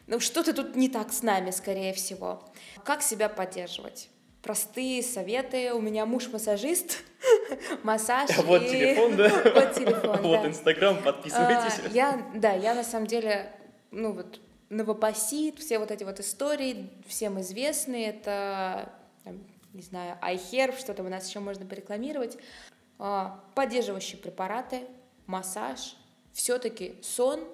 ну 0.10 0.20
что-то 0.20 0.54
тут 0.54 0.76
не 0.76 0.90
так 0.90 1.14
с 1.14 1.22
нами, 1.22 1.52
скорее 1.52 1.94
всего. 1.94 2.44
Как 2.84 3.04
себя 3.04 3.30
поддерживать? 3.30 4.10
Простые 4.42 5.04
советы. 5.04 5.74
У 5.74 5.82
меня 5.82 6.06
муж 6.08 6.30
массажист, 6.30 6.98
массаж. 7.84 8.30
Вот 8.46 8.64
и... 8.64 8.70
телефон, 8.70 9.16
да? 9.16 9.30
Вот 9.54 9.74
телефон, 9.74 10.22
Вот 10.24 10.46
Инстаграм, 10.46 11.02
подписывайтесь. 11.04 11.80
А, 11.86 11.90
я, 11.90 12.26
да, 12.34 12.54
я 12.54 12.74
на 12.74 12.84
самом 12.84 13.06
деле, 13.06 13.52
ну 13.92 14.14
вот, 14.14 14.40
Новопосит, 14.70 15.60
все 15.60 15.78
вот 15.78 15.92
эти 15.92 16.04
вот 16.04 16.20
истории, 16.20 16.90
всем 17.08 17.40
известные, 17.42 18.10
это, 18.10 18.92
там, 19.24 19.44
не 19.74 19.82
знаю, 19.82 20.18
iHerb, 20.24 20.78
что-то 20.80 21.04
у 21.04 21.10
нас 21.10 21.28
еще 21.28 21.40
можно 21.40 21.66
порекламировать, 21.66 22.38
а, 22.98 23.44
поддерживающие 23.54 24.18
препараты, 24.18 24.82
массаж, 25.28 25.96
все-таки 26.34 26.96
сон 27.02 27.48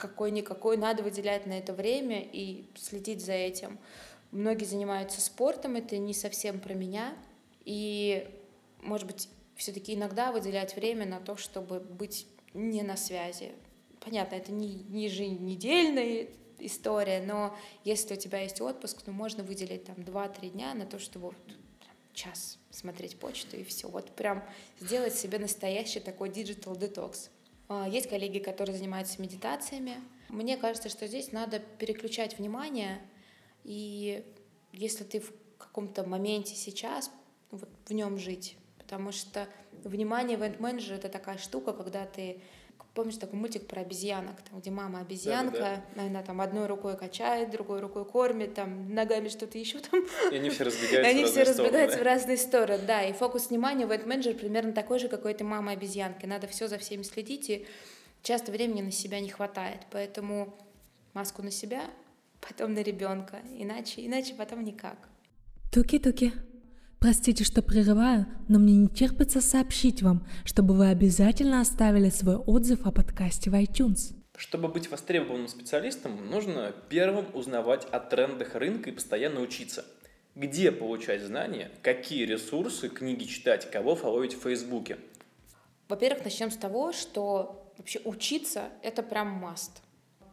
какой-никакой 0.00 0.76
надо 0.76 1.02
выделять 1.02 1.46
на 1.46 1.52
это 1.52 1.72
время 1.72 2.22
и 2.22 2.64
следить 2.74 3.24
за 3.24 3.32
этим. 3.32 3.78
Многие 4.30 4.64
занимаются 4.64 5.20
спортом, 5.20 5.76
это 5.76 5.98
не 5.98 6.14
совсем 6.14 6.60
про 6.60 6.74
меня, 6.74 7.14
и, 7.64 8.28
может 8.82 9.06
быть, 9.06 9.28
все-таки 9.56 9.94
иногда 9.94 10.32
выделять 10.32 10.74
время 10.74 11.06
на 11.06 11.20
то, 11.20 11.36
чтобы 11.36 11.80
быть 11.80 12.26
не 12.54 12.82
на 12.82 12.96
связи. 12.96 13.52
Понятно, 14.00 14.36
это 14.36 14.52
не, 14.52 14.74
не 14.88 15.04
еженедельная 15.04 16.28
история, 16.58 17.22
но 17.22 17.56
если 17.84 18.14
у 18.14 18.16
тебя 18.16 18.40
есть 18.40 18.60
отпуск, 18.60 19.02
то 19.02 19.12
можно 19.12 19.42
выделить 19.42 19.84
там 19.84 19.96
2-3 19.96 20.50
дня 20.50 20.74
на 20.74 20.86
то, 20.86 20.98
чтобы 20.98 21.28
вот 21.28 21.36
час 22.14 22.58
смотреть 22.70 23.18
почту 23.18 23.56
и 23.56 23.64
все. 23.64 23.88
Вот 23.88 24.10
прям 24.12 24.42
сделать 24.78 25.14
себе 25.14 25.38
настоящий 25.38 26.00
такой 26.00 26.30
digital 26.30 26.78
detox. 26.78 27.28
А, 27.72 27.88
есть 27.88 28.08
коллеги, 28.08 28.40
которые 28.40 28.76
занимаются 28.76 29.22
медитациями. 29.22 29.94
Мне 30.28 30.56
кажется, 30.56 30.88
что 30.88 31.06
здесь 31.06 31.30
надо 31.30 31.60
переключать 31.60 32.36
внимание, 32.36 33.00
и 33.62 34.24
если 34.72 35.04
ты 35.04 35.20
в 35.20 35.32
каком-то 35.56 36.04
моменте 36.04 36.56
сейчас, 36.56 37.12
вот 37.52 37.68
в 37.86 37.92
нем 37.92 38.18
жить, 38.18 38.56
потому 38.76 39.12
что 39.12 39.46
внимание 39.84 40.36
ивент-менеджера— 40.36 40.94
это 40.96 41.08
такая 41.08 41.38
штука, 41.38 41.72
когда 41.72 42.06
ты 42.06 42.42
помнишь 42.94 43.16
такой 43.16 43.38
мультик 43.38 43.66
про 43.66 43.82
обезьянок, 43.82 44.36
там, 44.42 44.60
где 44.60 44.70
мама 44.70 45.00
обезьянка, 45.00 45.58
да, 45.58 45.76
да, 45.76 45.82
да. 45.96 46.02
она 46.02 46.22
там 46.22 46.40
одной 46.40 46.66
рукой 46.66 46.96
качает, 46.96 47.50
другой 47.50 47.80
рукой 47.80 48.04
кормит, 48.04 48.54
там 48.54 48.92
ногами 48.92 49.28
что-то 49.28 49.58
еще 49.58 49.78
там. 49.78 50.04
И 50.30 50.36
они 50.36 50.50
все 50.50 50.64
разбегаются. 50.64 51.10
Они 51.10 51.24
все 51.24 51.42
разбегаются 51.42 51.98
в 51.98 52.02
разные 52.02 52.36
стороны, 52.36 52.84
да. 52.86 53.02
И 53.04 53.12
фокус 53.12 53.50
внимания 53.50 53.86
в 53.86 53.90
этот 53.90 54.06
менеджер 54.06 54.34
примерно 54.34 54.72
такой 54.72 54.98
же, 54.98 55.08
какой 55.08 55.34
то 55.34 55.44
мама 55.44 55.72
обезьянки. 55.72 56.26
Надо 56.26 56.46
все 56.46 56.68
за 56.68 56.78
всеми 56.78 57.02
следить, 57.02 57.50
и 57.50 57.66
часто 58.22 58.52
времени 58.52 58.82
на 58.82 58.92
себя 58.92 59.20
не 59.20 59.28
хватает. 59.30 59.80
Поэтому 59.90 60.56
маску 61.14 61.42
на 61.42 61.50
себя, 61.50 61.84
потом 62.40 62.74
на 62.74 62.82
ребенка. 62.82 63.40
Иначе, 63.56 64.04
иначе 64.06 64.34
потом 64.34 64.64
никак. 64.64 64.96
Туки-туки. 65.72 66.32
Простите, 67.00 67.44
что 67.44 67.62
прерываю, 67.62 68.26
но 68.46 68.58
мне 68.58 68.76
не 68.76 68.86
терпится 68.86 69.40
сообщить 69.40 70.02
вам, 70.02 70.26
чтобы 70.44 70.74
вы 70.74 70.90
обязательно 70.90 71.62
оставили 71.62 72.10
свой 72.10 72.36
отзыв 72.36 72.86
о 72.86 72.92
подкасте 72.92 73.48
в 73.48 73.54
iTunes. 73.54 74.14
Чтобы 74.36 74.68
быть 74.68 74.90
востребованным 74.90 75.48
специалистом, 75.48 76.28
нужно 76.28 76.74
первым 76.90 77.24
узнавать 77.34 77.86
о 77.86 78.00
трендах 78.00 78.54
рынка 78.54 78.90
и 78.90 78.92
постоянно 78.92 79.40
учиться. 79.40 79.86
Где 80.34 80.70
получать 80.70 81.22
знания, 81.22 81.70
какие 81.80 82.26
ресурсы, 82.26 82.90
книги 82.90 83.24
читать, 83.24 83.70
кого 83.70 83.96
фоловить 83.96 84.34
в 84.34 84.42
Фейсбуке. 84.42 84.98
Во-первых, 85.88 86.22
начнем 86.22 86.50
с 86.50 86.56
того, 86.56 86.92
что 86.92 87.72
вообще 87.78 88.02
учиться— 88.04 88.68
это 88.82 89.02
прям 89.02 89.42
must 89.42 89.80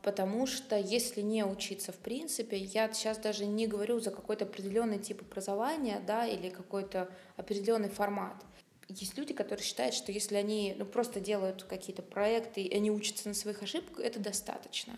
потому 0.07 0.47
что 0.47 0.77
если 0.77 1.19
не 1.19 1.43
учиться 1.43 1.91
в 1.91 1.97
принципе, 1.97 2.55
я 2.55 2.89
сейчас 2.93 3.17
даже 3.17 3.45
не 3.45 3.67
говорю 3.67 3.99
за 3.99 4.09
какой-то 4.09 4.45
определенный 4.45 4.99
тип 4.99 5.21
образования, 5.21 6.01
да, 6.07 6.25
или 6.25 6.49
какой-то 6.49 7.09
определенный 7.35 7.89
формат. 7.89 8.41
Есть 8.87 9.17
люди, 9.17 9.33
которые 9.33 9.65
считают, 9.65 9.93
что 9.93 10.13
если 10.13 10.35
они 10.35 10.73
ну, 10.79 10.85
просто 10.85 11.19
делают 11.19 11.65
какие-то 11.65 12.03
проекты 12.03 12.61
и 12.61 12.73
они 12.73 12.89
учатся 12.89 13.27
на 13.27 13.33
своих 13.33 13.61
ошибках, 13.61 13.99
это 13.99 14.21
достаточно. 14.21 14.93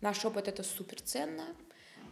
Наш 0.00 0.24
опыт— 0.24 0.48
это 0.48 0.62
супер 0.62 1.02
ценно, 1.02 1.44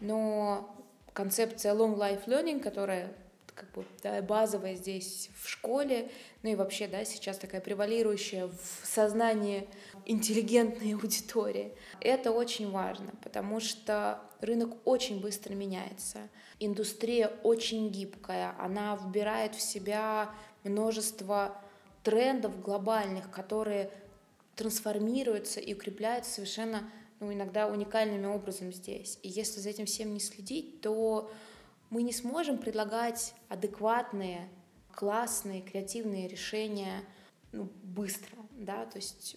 но 0.03 0.87
концепция 1.15 1.73
long 1.73 1.97
life 1.97 2.27
learning, 2.27 2.61
которая 2.61 3.15
как 3.55 3.71
бы 3.73 3.87
да, 4.03 4.21
базовая 4.21 4.75
здесь 4.75 5.31
в 5.43 5.49
школе, 5.49 6.11
ну 6.43 6.51
и 6.51 6.55
вообще, 6.57 6.89
да, 6.89 7.07
сейчас 7.07 7.39
такая 7.39 7.63
превалирующая 7.63 8.49
в 8.49 8.87
сознании 8.87 9.67
интеллигентной 10.07 10.95
аудитории. 10.95 11.73
Это 12.01 12.31
очень 12.31 12.71
важно, 12.71 13.13
потому 13.23 13.61
что 13.61 14.21
рынок 14.41 14.77
очень 14.85 15.21
быстро 15.21 15.55
меняется. 15.55 16.29
Индустрия 16.59 17.33
очень 17.43 17.91
гибкая, 17.91 18.55
она 18.59 18.97
вбирает 18.97 19.55
в 19.55 19.61
себя 19.61 20.35
множество 20.63 21.61
трендов 22.03 22.61
глобальных, 22.61 23.31
которые 23.31 23.91
трансформируются 24.57 25.61
и 25.61 25.75
укрепляются 25.75 26.33
совершенно 26.33 26.89
ну, 27.21 27.33
иногда 27.33 27.67
уникальными 27.67 28.27
образом 28.27 28.73
здесь. 28.73 29.19
И 29.23 29.29
если 29.29 29.61
за 29.61 29.71
этим 29.71 29.87
всем 29.87 30.13
не 30.13 30.21
следить, 30.21 30.81
то 30.81 31.31
мы 31.91 32.03
не 32.03 32.13
сможем 32.13 32.59
предлагать 32.59 33.35
адекватные, 33.49 34.49
классные, 34.93 35.63
креативные 35.63 36.29
решения 36.29 37.05
ну, 37.53 37.69
быстро, 37.83 38.37
да, 38.55 38.87
то 38.87 38.99
есть 38.99 39.37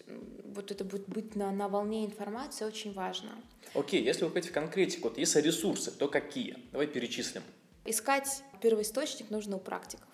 вот 0.54 0.70
это 0.70 0.84
будет 0.84 1.08
быть 1.08 1.34
на, 1.36 1.50
на 1.50 1.68
волне 1.68 2.06
информации 2.06 2.64
очень 2.64 2.92
важно. 2.92 3.30
Окей, 3.74 4.00
okay, 4.00 4.04
если 4.04 4.24
вы 4.24 4.30
хотите 4.30 4.50
в 4.50 4.54
конкретику, 4.54 5.08
вот 5.08 5.18
если 5.18 5.40
ресурсы, 5.40 5.90
то 5.90 6.08
какие? 6.08 6.56
Давай 6.72 6.86
перечислим. 6.86 7.42
Искать 7.84 8.42
первоисточник 8.60 9.30
нужно 9.30 9.56
у 9.56 9.60
практиков. 9.60 10.08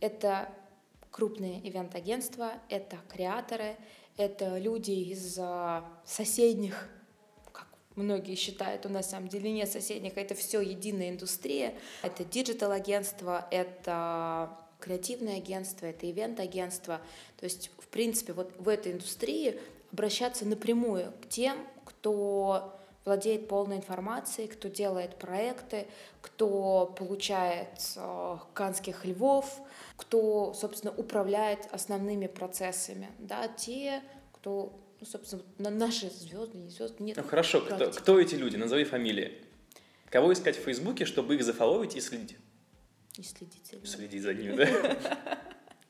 Это 0.00 0.52
крупные 1.10 1.66
ивент-агентства, 1.68 2.54
это 2.68 2.98
креаторы, 3.08 3.76
это 4.16 4.58
люди 4.58 4.90
из 4.90 5.38
а, 5.38 5.88
соседних 6.04 6.88
многие 7.96 8.34
считают, 8.34 8.86
у 8.86 8.88
нас 8.88 9.06
на 9.06 9.10
самом 9.10 9.28
деле 9.28 9.52
нет 9.52 9.70
соседних, 9.70 10.16
это 10.16 10.34
все 10.34 10.60
единая 10.60 11.10
индустрия. 11.10 11.74
Это 12.02 12.24
digital-агентство, 12.24 13.46
это 13.50 14.58
креативное 14.82 15.36
агентство, 15.36 15.86
это 15.86 16.10
ивент-агентство. 16.10 17.00
То 17.38 17.44
есть, 17.44 17.70
в 17.78 17.86
принципе, 17.88 18.32
вот 18.32 18.52
в 18.58 18.68
этой 18.68 18.92
индустрии 18.92 19.58
обращаться 19.92 20.44
напрямую 20.44 21.12
к 21.22 21.28
тем, 21.28 21.56
кто 21.84 22.78
владеет 23.04 23.48
полной 23.48 23.76
информацией, 23.76 24.48
кто 24.48 24.68
делает 24.68 25.16
проекты, 25.16 25.86
кто 26.20 26.94
получает 26.96 27.68
э, 27.96 28.36
канских 28.54 29.04
львов, 29.04 29.60
кто, 29.96 30.54
собственно, 30.54 30.92
управляет 30.96 31.66
основными 31.72 32.26
процессами, 32.26 33.10
да, 33.18 33.48
те, 33.48 34.02
кто 34.32 34.72
ну, 35.00 35.06
собственно, 35.06 35.42
на 35.58 35.70
наши 35.70 36.10
звезды, 36.10 36.58
не 36.58 36.70
звезды, 36.70 37.02
нет. 37.02 37.16
Ну 37.16 37.24
хорошо, 37.24 37.60
кто, 37.60 37.90
кто 37.90 38.20
эти 38.20 38.36
люди? 38.36 38.54
Назови 38.54 38.84
фамилии. 38.84 39.32
Кого 40.10 40.32
искать 40.32 40.56
в 40.56 40.60
Фейсбуке, 40.60 41.06
чтобы 41.06 41.34
их 41.34 41.42
зафоловить 41.42 41.96
и 41.96 42.00
следить? 42.00 42.36
И 43.16 43.22
следить 43.22 43.66
за 43.66 43.76
ними. 43.76 43.86
Следить 43.86 44.22
за 44.22 44.34
ними, 44.34 44.56
да? 44.56 44.96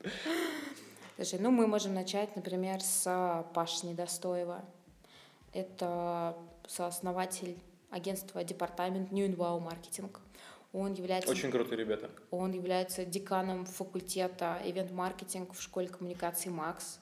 Слушай, 1.15 1.39
ну 1.39 1.51
мы 1.51 1.67
можем 1.67 1.93
начать, 1.93 2.35
например, 2.35 2.81
с 2.81 3.45
Паши 3.53 3.85
Недостоева. 3.85 4.65
Это 5.53 6.35
сооснователь 6.67 7.57
агентства 7.91 8.43
департамент 8.43 9.11
New 9.11 9.27
Wow 9.29 9.61
Marketing. 9.63 10.15
Он 10.73 10.93
является... 10.93 11.29
Очень 11.29 11.51
крутые 11.51 11.77
ребята. 11.77 12.09
Он 12.31 12.51
является 12.51 13.05
деканом 13.05 13.65
факультета 13.65 14.59
ивент-маркетинг 14.65 15.53
в 15.53 15.61
школе 15.61 15.87
коммуникации 15.87 16.49
МАКС 16.49 16.99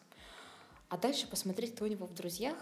а 0.92 0.98
дальше 0.98 1.26
посмотреть, 1.26 1.74
кто 1.74 1.86
у 1.86 1.88
него 1.88 2.06
в 2.06 2.14
друзьях, 2.14 2.58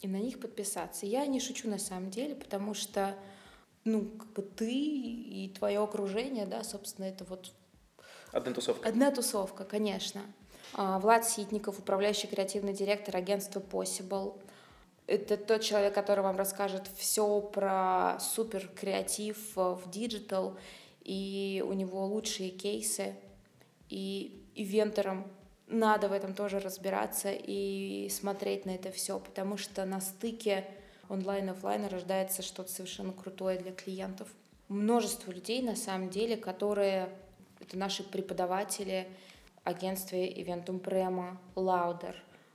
и 0.00 0.08
на 0.08 0.16
них 0.16 0.40
подписаться. 0.40 1.06
Я 1.06 1.24
не 1.26 1.38
шучу 1.38 1.70
на 1.70 1.78
самом 1.78 2.10
деле, 2.10 2.34
потому 2.34 2.74
что, 2.74 3.16
ну, 3.84 4.04
как 4.18 4.32
бы 4.32 4.42
ты 4.42 4.72
и 4.72 5.52
твое 5.56 5.82
окружение, 5.82 6.46
да, 6.46 6.62
собственно, 6.62 7.06
это 7.06 7.24
вот... 7.24 7.52
Одна 8.32 8.52
тусовка. 8.52 8.88
Одна 8.88 9.10
тусовка, 9.10 9.64
конечно. 9.64 10.22
А, 10.74 10.98
Влад 10.98 11.26
Ситников, 11.26 11.78
управляющий 11.78 12.28
креативный 12.28 12.72
директор 12.72 13.16
агентства 13.16 13.60
Possible. 13.60 14.40
Это 15.06 15.36
тот 15.36 15.60
человек, 15.62 15.94
который 15.94 16.20
вам 16.20 16.36
расскажет 16.36 16.88
все 16.96 17.40
про 17.40 18.18
супер 18.20 18.68
креатив 18.68 19.36
в 19.56 19.82
digital, 19.90 20.56
и 21.02 21.62
у 21.66 21.72
него 21.72 22.06
лучшие 22.06 22.50
кейсы. 22.50 23.16
И 23.90 24.46
ивенторам 24.54 25.30
надо 25.66 26.08
в 26.08 26.12
этом 26.12 26.34
тоже 26.34 26.60
разбираться 26.60 27.30
и 27.32 28.08
смотреть 28.10 28.64
на 28.64 28.70
это 28.70 28.90
все, 28.92 29.18
потому 29.18 29.56
что 29.56 29.84
на 29.84 30.00
стыке 30.00 30.66
онлайн 31.12 31.48
и 31.48 31.50
офлайна 31.50 31.88
рождается 31.88 32.42
что-то 32.42 32.70
совершенно 32.70 33.12
крутое 33.12 33.58
для 33.58 33.72
клиентов. 33.72 34.28
Множество 34.68 35.30
людей, 35.30 35.60
на 35.62 35.76
самом 35.76 36.08
деле, 36.08 36.36
которые 36.36 37.10
это 37.60 37.76
наши 37.76 38.02
преподаватели 38.02 39.06
агентства 39.64 40.16
Eventum 40.16 40.80
Prema, 40.82 41.36
Louder, 41.54 42.14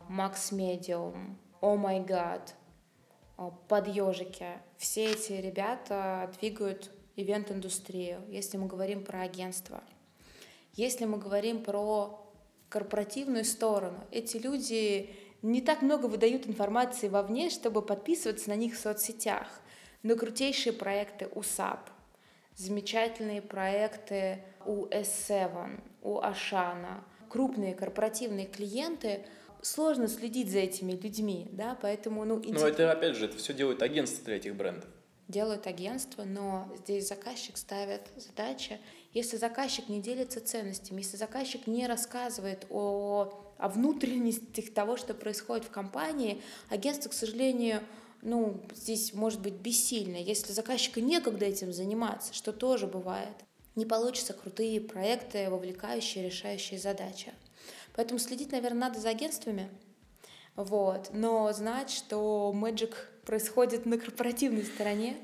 Max 0.10 0.52
Medium, 0.52 1.36
Oh 1.62 1.78
My 1.80 2.06
God, 2.06 2.42
Подъежики. 3.68 4.48
Все 4.78 5.12
эти 5.12 5.34
ребята 5.34 6.32
двигают 6.40 6.92
ивент-индустрию, 7.16 8.24
если 8.30 8.58
мы 8.58 8.68
говорим 8.68 9.06
про 9.06 9.22
агентство. 9.22 9.84
Если 10.74 11.06
мы 11.06 11.18
говорим 11.18 11.64
про 11.64 12.24
корпоративную 12.70 13.46
сторону. 13.46 14.00
Эти 14.12 14.38
люди 14.38 15.10
не 15.42 15.62
так 15.62 15.82
много 15.82 16.08
выдают 16.08 16.48
информации 16.48 17.08
вовне, 17.08 17.50
чтобы 17.50 17.82
подписываться 17.82 18.50
на 18.50 18.56
них 18.56 18.76
в 18.76 18.80
соцсетях. 18.80 19.48
Но 20.04 20.16
крутейшие 20.16 20.74
проекты 20.74 21.28
у 21.34 21.42
SAP, 21.42 21.80
замечательные 22.56 23.42
проекты 23.42 24.44
у 24.66 24.86
S7, 24.88 25.82
у 26.04 26.20
Ашана, 26.20 27.04
крупные 27.30 27.74
корпоративные 27.74 28.46
клиенты, 28.46 29.26
сложно 29.62 30.08
следить 30.08 30.52
за 30.52 30.60
этими 30.60 30.94
людьми, 30.94 31.48
да, 31.52 31.78
поэтому, 31.82 32.24
ну... 32.26 32.42
Но 32.46 32.68
это, 32.68 32.92
опять 32.92 33.16
же, 33.16 33.26
это 33.26 33.38
все 33.38 33.54
делает 33.54 33.82
агентство 33.82 34.24
для 34.26 34.38
этих 34.38 34.56
брендов. 34.56 34.90
Делают 35.28 35.68
агентство, 35.68 36.24
но 36.24 36.72
здесь 36.78 37.08
заказчик 37.08 37.58
ставит 37.58 38.02
задачи 38.16 38.80
если 39.14 39.38
заказчик 39.38 39.90
не 39.90 40.02
делится 40.02 40.46
ценностями, 40.46 41.02
если 41.02 41.18
заказчик 41.18 41.68
не 41.68 41.88
рассказывает 41.88 42.66
о, 42.70 43.54
о 43.58 43.70
внутренностях 43.70 44.74
того, 44.74 44.98
что 44.98 45.14
происходит 45.14 45.66
в 45.66 45.72
компании, 45.72 46.42
агентство, 46.70 47.10
к 47.10 47.14
сожалению, 47.14 47.82
ну, 48.22 48.62
здесь 48.76 49.14
может 49.14 49.42
быть 49.42 49.56
бессильно. 49.56 50.18
Если 50.18 50.52
заказчика 50.52 51.02
некогда 51.02 51.46
этим 51.46 51.72
заниматься, 51.72 52.34
что 52.34 52.52
тоже 52.52 52.88
бывает, 52.88 53.36
не 53.76 53.86
получится 53.86 54.34
крутые 54.34 54.82
проекты, 54.82 55.50
вовлекающие, 55.50 56.26
решающие 56.26 56.80
задачи. 56.80 57.34
Поэтому 57.96 58.20
следить, 58.20 58.52
наверное, 58.52 58.90
надо 58.90 59.00
за 59.00 59.10
агентствами, 59.10 59.70
вот, 60.56 61.12
но 61.14 61.54
знать, 61.54 61.92
что 61.92 62.52
Magic 62.56 62.94
происходит 63.26 63.86
на 63.86 64.00
корпоративной 64.00 64.64
стороне, 64.64 65.18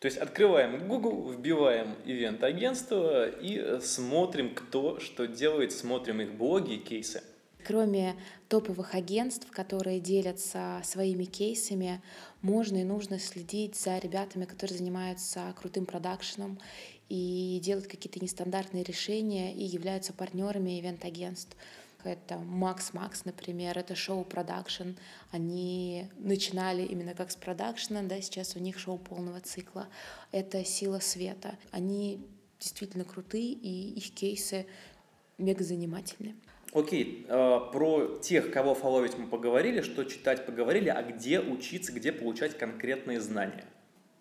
то 0.00 0.06
есть 0.06 0.18
открываем 0.18 0.86
Google, 0.88 1.30
вбиваем 1.30 1.94
ивент-агентство 2.04 3.28
и 3.28 3.80
смотрим, 3.80 4.54
кто 4.54 5.00
что 5.00 5.26
делает, 5.26 5.72
смотрим 5.72 6.20
их 6.20 6.34
блоги 6.34 6.74
и 6.74 6.78
кейсы. 6.78 7.22
Кроме 7.66 8.14
топовых 8.48 8.94
агентств, 8.94 9.50
которые 9.50 9.98
делятся 9.98 10.80
своими 10.84 11.24
кейсами, 11.24 12.00
можно 12.40 12.76
и 12.76 12.84
нужно 12.84 13.18
следить 13.18 13.74
за 13.74 13.98
ребятами, 13.98 14.44
которые 14.44 14.78
занимаются 14.78 15.52
крутым 15.60 15.84
продакшеном 15.84 16.60
и 17.08 17.58
делают 17.62 17.88
какие-то 17.88 18.20
нестандартные 18.20 18.84
решения 18.84 19.52
и 19.52 19.64
являются 19.64 20.12
партнерами 20.12 20.78
ивент-агентств. 20.78 21.56
Это 22.06 22.38
Макс 22.38 22.92
Макс, 22.92 23.24
например, 23.24 23.78
это 23.78 23.94
шоу 23.94 24.24
продакшн. 24.24 24.90
Они 25.32 26.08
начинали 26.18 26.82
именно 26.82 27.14
как 27.14 27.30
с 27.30 27.36
продакшена, 27.36 28.02
да, 28.02 28.20
сейчас 28.20 28.56
у 28.56 28.60
них 28.60 28.78
шоу 28.78 28.98
полного 28.98 29.40
цикла. 29.40 29.88
Это 30.32 30.64
Сила 30.64 31.00
Света. 31.00 31.58
Они 31.70 32.20
действительно 32.58 33.04
крутые, 33.04 33.52
и 33.52 33.92
их 33.94 34.12
кейсы 34.14 34.66
мега 35.38 35.64
занимательные. 35.64 36.36
Окей, 36.72 37.24
э, 37.28 37.60
про 37.72 38.18
тех, 38.22 38.50
кого 38.50 38.74
фоловить 38.74 39.16
мы 39.16 39.26
поговорили, 39.26 39.80
что 39.80 40.04
читать 40.04 40.44
поговорили, 40.44 40.88
а 40.88 41.02
где 41.02 41.40
учиться, 41.40 41.92
где 41.92 42.12
получать 42.12 42.58
конкретные 42.58 43.20
знания? 43.20 43.64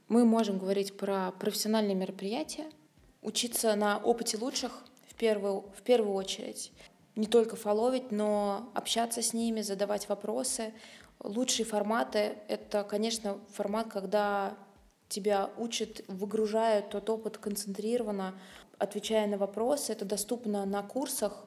Мы 0.08 0.26
можем 0.26 0.60
говорить 0.60 0.96
про 0.96 1.32
профессиональные 1.32 1.96
мероприятия, 1.96 2.66
учиться 3.22 3.76
на 3.76 3.98
опыте 3.98 4.38
лучших 4.38 4.84
в 5.10 5.16
первую, 5.16 5.62
в 5.76 5.82
первую 5.82 6.14
очередь. 6.14 6.72
Не 7.16 7.28
только 7.28 7.56
фоловить, 7.56 8.12
но 8.12 8.70
общаться 8.74 9.22
с 9.22 9.34
ними, 9.34 9.62
задавать 9.62 10.10
вопросы. 10.10 10.74
Лучшие 11.24 11.66
форматы— 11.66 12.38
это, 12.48 12.84
конечно, 12.84 13.40
формат, 13.54 13.88
когда 13.90 14.58
тебя 15.08 15.50
учат, 15.58 16.04
выгружают 16.08 16.90
тот 16.90 17.10
опыт 17.10 17.38
концентрированно, 17.38 18.38
отвечая 18.78 19.28
на 19.28 19.38
вопросы. 19.38 19.94
Это 19.94 20.04
доступно 20.04 20.66
на 20.66 20.84
курсах, 20.84 21.46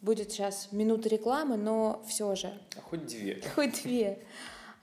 Будет 0.00 0.30
сейчас 0.30 0.68
минута 0.70 1.08
рекламы, 1.08 1.56
но 1.56 2.00
все 2.06 2.36
же. 2.36 2.56
А 2.76 2.80
хоть 2.80 3.06
две. 3.06 3.42
Хоть 3.56 3.82
две. 3.82 4.22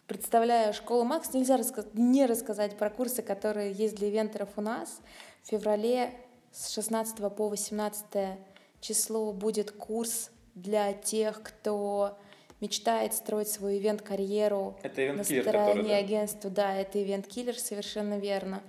Представляю 0.07 0.73
школу 0.73 1.05
Макс, 1.05 1.33
нельзя 1.33 1.55
раска- 1.55 1.87
не 1.93 2.25
рассказать 2.25 2.77
про 2.77 2.89
курсы, 2.89 3.21
которые 3.21 3.71
есть 3.71 3.95
для 3.95 4.09
ивентеров 4.09 4.49
у 4.57 4.61
нас. 4.61 4.99
В 5.43 5.47
феврале 5.47 6.13
с 6.51 6.69
16 6.69 7.33
по 7.33 7.47
18 7.47 8.05
число 8.85 9.33
будет 9.33 9.71
курс 9.71 10.29
для 10.53 10.93
тех, 10.93 11.41
кто 11.41 12.17
мечтает 12.61 13.13
строить 13.13 13.49
свою 13.49 13.79
ивент-карьеру 13.79 14.77
на 14.83 15.23
стороне 15.23 15.43
который, 15.43 15.83
да? 15.83 15.97
агентства. 15.97 16.49
Да, 16.49 16.75
это 16.75 17.01
Event 17.01 17.25
Killer, 17.25 17.57
совершенно 17.57 18.19
верно. 18.19 18.61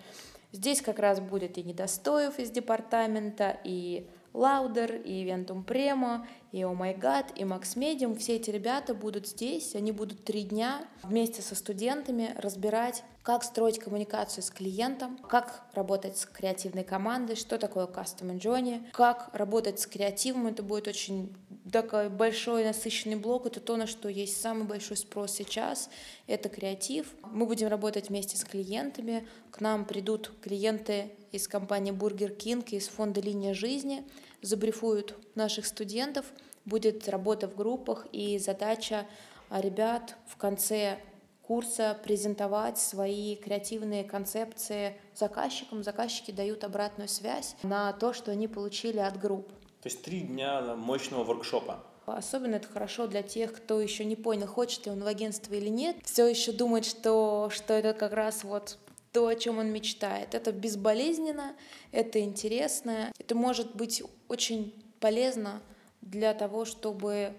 Здесь 0.53 0.81
как 0.81 0.99
раз 0.99 1.21
будет 1.21 1.59
и 1.59 1.63
Недостоев 1.63 2.39
из 2.39 2.51
департамента, 2.51 3.59
и 3.63 4.09
Louder, 4.33 4.97
и 4.97 5.23
Eventum 5.23 5.65
Premo, 5.65 6.27
и 6.57 6.65
Oh 6.65 6.73
My 6.73 6.95
God, 6.95 7.33
и 7.37 7.45
Max 7.45 7.77
Medium. 7.77 8.17
Все 8.17 8.37
эти 8.37 8.49
ребята 8.49 8.95
будут 8.95 9.29
здесь, 9.29 9.75
они 9.75 9.93
будут 9.93 10.25
три 10.25 10.43
дня 10.43 10.89
вместе 11.03 11.43
со 11.43 11.55
студентами 11.55 12.35
разбирать, 12.39 13.05
как 13.23 13.45
строить 13.45 13.79
коммуникацию 13.79 14.43
с 14.43 14.51
клиентом, 14.51 15.19
как 15.19 15.67
работать 15.75 16.17
с 16.17 16.25
креативной 16.25 16.83
командой, 16.83 17.37
что 17.37 17.59
такое 17.59 17.87
Customer 17.87 18.41
Journey, 18.41 18.89
как 18.93 19.29
работать 19.35 19.81
с 19.81 19.87
креативом. 19.87 20.47
Это 20.47 20.63
будет 20.63 20.89
очень 20.89 21.37
такой 21.71 22.09
большой 22.09 22.65
насыщенный 22.65 23.17
блок. 23.17 23.45
Это 23.45 23.61
то, 23.61 23.77
на 23.77 23.87
что 23.87 24.09
есть 24.09 24.41
самый 24.41 24.65
большой 24.65 24.97
спрос 24.97 25.33
сейчас. 25.33 25.91
Это 26.27 26.49
креатив. 26.49 27.09
Мы 27.33 27.45
будем 27.45 27.69
работать 27.69 28.09
вместе 28.09 28.39
с 28.39 28.45
клиентами. 28.45 29.29
К 29.51 29.61
нам 29.61 29.85
придут 29.85 30.33
клиенты 30.41 31.11
из 31.37 31.49
компании 31.49 31.93
Burger 31.93 32.37
King, 32.37 32.69
из 32.71 32.89
фонда 32.89 33.21
«Линия 33.21 33.55
жизни», 33.55 34.05
забрифуют 34.43 35.17
наших 35.35 35.67
студентов, 35.67 36.27
будет 36.65 37.09
работа 37.09 37.49
в 37.49 37.55
группах, 37.55 38.07
и 38.13 38.39
задача 38.39 39.07
а, 39.49 39.61
ребят 39.61 40.17
в 40.27 40.37
конце 40.37 40.99
курса 41.43 41.97
презентовать 42.03 42.79
свои 42.79 43.37
креативные 43.37 44.03
концепции 44.05 44.97
заказчикам. 45.15 45.85
Заказчики 45.85 46.33
дают 46.33 46.65
обратную 46.65 47.09
связь 47.09 47.55
на 47.63 47.93
то, 47.93 48.13
что 48.13 48.33
они 48.33 48.49
получили 48.49 48.99
от 48.99 49.21
групп. 49.21 49.49
То 49.83 49.89
есть 49.89 50.03
три 50.03 50.23
дня 50.23 50.75
мощного 50.75 51.23
воркшопа. 51.23 51.85
Особенно 52.07 52.57
это 52.57 52.69
хорошо 52.69 53.07
для 53.07 53.23
тех, 53.23 53.53
кто 53.53 53.81
еще 53.81 54.05
не 54.05 54.17
понял, 54.17 54.47
хочет 54.47 54.87
ли 54.87 54.93
он 54.93 55.03
в 55.03 55.07
агентство 55.07 55.55
или 55.55 55.69
нет. 55.69 55.97
Все 56.05 56.27
еще 56.27 56.53
думает, 56.53 56.85
что, 56.85 57.49
что 57.53 57.75
это 57.75 57.95
как 57.95 58.13
раз 58.13 58.45
вот 58.45 58.79
то, 59.17 59.29
о 59.29 59.35
чем 59.35 59.57
он 59.57 59.73
мечтает. 59.73 60.35
Это 60.35 60.53
безболезненно, 60.53 61.57
это 61.91 62.21
интересно, 62.21 63.11
это 63.19 63.35
может 63.35 63.75
быть 63.75 64.03
очень 64.29 64.75
полезно 65.01 65.63
для 66.03 66.35
того, 66.35 66.67
чтобы 66.67 67.33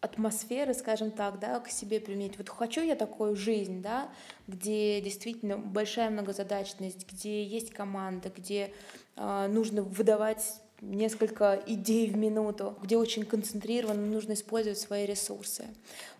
атмосферы, 0.00 0.74
скажем 0.74 1.12
так, 1.12 1.38
да, 1.38 1.60
к 1.60 1.68
себе 1.68 2.00
применить. 2.00 2.36
Вот 2.36 2.48
хочу 2.48 2.80
я 2.80 2.96
такую 2.96 3.36
жизнь, 3.36 3.80
да, 3.80 4.08
где 4.48 5.00
действительно 5.00 5.56
большая 5.56 6.10
многозадачность, 6.10 7.06
где 7.08 7.44
есть 7.44 7.70
команда, 7.70 8.32
где 8.36 8.72
э, 9.14 9.46
нужно 9.46 9.82
выдавать 9.82 10.60
несколько 10.80 11.62
идей 11.66 12.08
в 12.10 12.16
минуту, 12.16 12.76
где 12.82 12.96
очень 12.96 13.24
концентрированно 13.24 14.06
нужно 14.06 14.34
использовать 14.34 14.78
свои 14.78 15.06
ресурсы. 15.06 15.66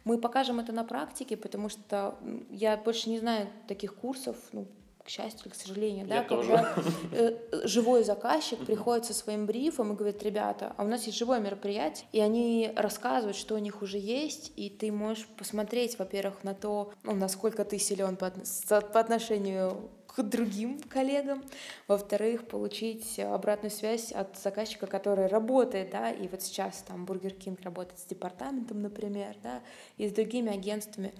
Мы 0.04 0.18
покажем 0.18 0.60
это 0.60 0.72
на 0.72 0.84
практике, 0.84 1.36
потому 1.36 1.68
что 1.68 2.16
я 2.50 2.76
больше 2.76 3.10
не 3.10 3.18
знаю 3.18 3.48
таких 3.66 3.94
курсов, 3.94 4.36
ну, 4.52 4.66
к 5.08 5.10
счастью 5.10 5.46
или 5.46 5.52
к 5.54 5.56
сожалению, 5.56 6.06
я 6.06 6.20
да, 6.20 6.22
тоже. 6.22 6.48
когда 6.48 6.74
э, 7.12 7.36
живой 7.64 8.04
заказчик 8.04 8.58
приходит 8.58 9.06
со 9.06 9.14
своим 9.14 9.46
брифом 9.46 9.92
и 9.92 9.96
говорит, 9.96 10.22
ребята, 10.22 10.74
а 10.76 10.84
у 10.84 10.86
нас 10.86 11.04
есть 11.06 11.16
живое 11.16 11.40
мероприятие, 11.40 12.06
и 12.12 12.20
они 12.20 12.70
рассказывают, 12.76 13.34
что 13.34 13.54
у 13.54 13.58
них 13.58 13.80
уже 13.80 13.96
есть, 13.96 14.52
и 14.56 14.68
ты 14.68 14.92
можешь 14.92 15.26
посмотреть, 15.28 15.98
во-первых, 15.98 16.44
на 16.44 16.52
то, 16.52 16.92
ну, 17.04 17.14
насколько 17.14 17.64
ты 17.64 17.78
силен 17.78 18.16
по, 18.16 18.30
по 18.30 19.00
отношению 19.00 19.88
к 20.22 20.28
другим 20.28 20.80
коллегам, 20.80 21.44
во-вторых, 21.86 22.48
получить 22.48 23.18
обратную 23.20 23.70
связь 23.70 24.10
от 24.10 24.36
заказчика, 24.36 24.86
который 24.86 25.26
работает, 25.26 25.90
да, 25.90 26.10
и 26.10 26.26
вот 26.26 26.42
сейчас 26.42 26.82
там 26.86 27.04
Burger 27.04 27.32
King 27.32 27.60
работает 27.62 28.00
с 28.00 28.04
департаментом, 28.04 28.82
например, 28.82 29.36
да, 29.42 29.62
и 29.96 30.08
с 30.08 30.12
другими 30.12 30.52
агентствами. 30.52 31.14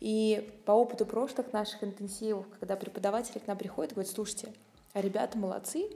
И 0.00 0.52
по 0.66 0.72
опыту 0.72 1.06
прошлых 1.06 1.52
наших 1.52 1.82
интенсивов, 1.82 2.44
когда 2.60 2.76
преподаватели 2.76 3.38
к 3.38 3.46
нам 3.46 3.56
приходят 3.56 3.92
говорят, 3.92 4.12
слушайте, 4.12 4.52
а 4.92 5.00
ребята 5.00 5.38
молодцы, 5.38 5.88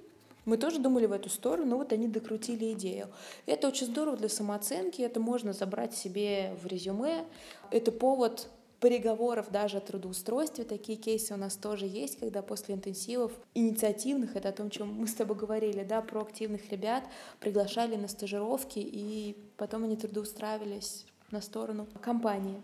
мы 0.47 0.57
тоже 0.57 0.79
думали 0.79 1.07
в 1.07 1.13
эту 1.13 1.29
сторону, 1.29 1.67
но 1.67 1.77
вот 1.77 1.93
они 1.93 2.09
докрутили 2.09 2.73
идею. 2.73 3.09
Это 3.47 3.69
очень 3.69 3.87
здорово 3.87 4.17
для 4.17 4.29
самооценки, 4.29 5.03
это 5.03 5.21
можно 5.21 5.53
забрать 5.53 5.95
себе 5.95 6.55
в 6.63 6.67
резюме. 6.67 7.25
Это 7.71 7.91
повод 7.91 8.49
переговоров 8.81 9.51
даже 9.51 9.79
о 9.79 9.81
трудоустройстве. 9.81 10.65
Такие 10.65 10.99
кейсы 10.99 11.35
у 11.35 11.37
нас 11.37 11.57
тоже 11.57 11.87
есть, 11.87 12.19
когда 12.19 12.43
после 12.43 12.75
интенсивов 12.75 13.33
инициативных, 13.55 14.37
это 14.37 14.51
о 14.51 14.53
том, 14.53 14.71
чем 14.71 14.93
мы 14.93 15.07
с 15.07 15.15
тобой 15.15 15.37
говорили, 15.37 15.83
да, 15.83 16.03
про 16.03 16.23
активных 16.23 16.71
ребят, 16.71 17.05
приглашали 17.41 17.97
на 17.97 18.09
стажировки, 18.09 18.79
и 18.79 19.37
потом 19.57 19.85
они 19.85 19.97
трудоустраивались 19.97 21.07
на 21.31 21.41
сторону 21.41 21.87
компании. 22.01 22.61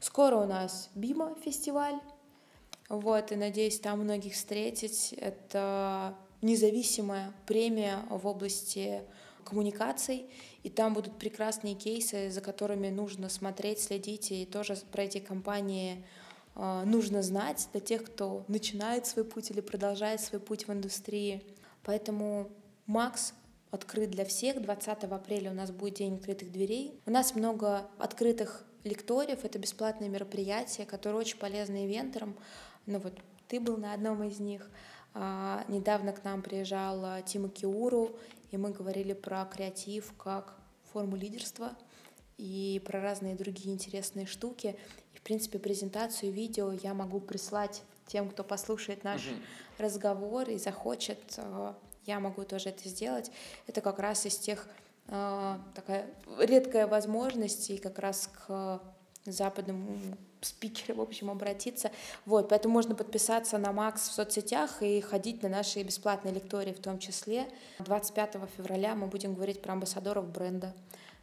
Скоро 0.00 0.36
у 0.36 0.46
нас 0.46 0.90
Бима 0.94 1.36
фестиваль, 1.44 2.00
вот, 2.88 3.30
и 3.30 3.36
надеюсь 3.36 3.78
там 3.78 4.00
многих 4.00 4.32
встретить. 4.32 5.14
Это 5.18 6.16
независимая 6.42 7.32
премия 7.46 8.04
в 8.08 8.26
области 8.26 9.02
коммуникаций, 9.44 10.30
и 10.62 10.70
там 10.70 10.94
будут 10.94 11.18
прекрасные 11.18 11.74
кейсы, 11.74 12.30
за 12.30 12.40
которыми 12.40 12.88
нужно 12.88 13.28
смотреть, 13.28 13.80
следить, 13.80 14.30
и 14.30 14.44
тоже 14.44 14.76
про 14.92 15.04
эти 15.04 15.18
компании 15.18 16.04
э, 16.54 16.82
нужно 16.84 17.22
знать 17.22 17.68
для 17.72 17.80
тех, 17.80 18.04
кто 18.04 18.44
начинает 18.48 19.06
свой 19.06 19.24
путь 19.24 19.50
или 19.50 19.60
продолжает 19.60 20.20
свой 20.20 20.40
путь 20.40 20.68
в 20.68 20.72
индустрии. 20.72 21.42
Поэтому 21.82 22.50
Макс 22.86 23.32
открыт 23.70 24.10
для 24.10 24.24
всех. 24.24 24.60
20 24.60 25.04
апреля 25.04 25.50
у 25.50 25.54
нас 25.54 25.70
будет 25.70 25.94
День 25.94 26.16
открытых 26.16 26.52
дверей. 26.52 27.00
У 27.06 27.10
нас 27.10 27.34
много 27.34 27.86
открытых 27.98 28.64
лекториев. 28.84 29.44
Это 29.44 29.58
бесплатные 29.58 30.10
мероприятия, 30.10 30.84
которые 30.84 31.20
очень 31.20 31.38
полезны 31.38 31.86
ивентерам. 31.86 32.36
Ну 32.86 32.98
вот 32.98 33.14
ты 33.48 33.60
был 33.60 33.76
на 33.76 33.94
одном 33.94 34.22
из 34.24 34.40
них. 34.40 34.68
А, 35.14 35.64
недавно 35.68 36.12
к 36.12 36.24
нам 36.24 36.42
приезжал 36.42 37.22
Тима 37.24 37.48
Киуру, 37.48 38.16
и 38.50 38.56
мы 38.56 38.70
говорили 38.70 39.12
про 39.12 39.44
креатив 39.44 40.12
как 40.16 40.56
форму 40.92 41.16
лидерства 41.16 41.72
и 42.36 42.82
про 42.84 43.00
разные 43.00 43.34
другие 43.34 43.74
интересные 43.74 44.26
штуки. 44.26 44.76
И, 45.14 45.18
в 45.18 45.22
принципе, 45.22 45.58
презентацию 45.58 46.32
видео 46.32 46.72
я 46.72 46.94
могу 46.94 47.20
прислать 47.20 47.82
тем, 48.06 48.28
кто 48.28 48.42
послушает 48.42 49.04
наш 49.04 49.26
угу. 49.26 49.36
разговор 49.78 50.48
и 50.48 50.58
захочет. 50.58 51.20
А, 51.36 51.76
я 52.06 52.18
могу 52.18 52.44
тоже 52.44 52.70
это 52.70 52.88
сделать. 52.88 53.30
Это 53.66 53.80
как 53.80 53.98
раз 53.98 54.26
из 54.26 54.36
тех 54.36 54.66
а, 55.08 55.60
такая 55.74 56.06
редкая 56.38 56.86
возможность 56.86 57.70
и 57.70 57.78
как 57.78 57.98
раз 57.98 58.28
к 58.28 58.80
западному 59.26 60.16
спикеры, 60.40 60.94
в 60.94 61.00
общем, 61.00 61.30
обратиться. 61.30 61.90
Вот, 62.26 62.48
поэтому 62.48 62.74
можно 62.74 62.94
подписаться 62.94 63.58
на 63.58 63.72
Макс 63.72 64.08
в 64.08 64.12
соцсетях 64.12 64.82
и 64.82 65.00
ходить 65.00 65.42
на 65.42 65.48
наши 65.48 65.82
бесплатные 65.82 66.34
лектории 66.34 66.72
в 66.72 66.80
том 66.80 66.98
числе. 66.98 67.46
25 67.80 68.36
февраля 68.56 68.94
мы 68.94 69.06
будем 69.06 69.34
говорить 69.34 69.62
про 69.62 69.72
амбассадоров 69.72 70.28
бренда. 70.30 70.74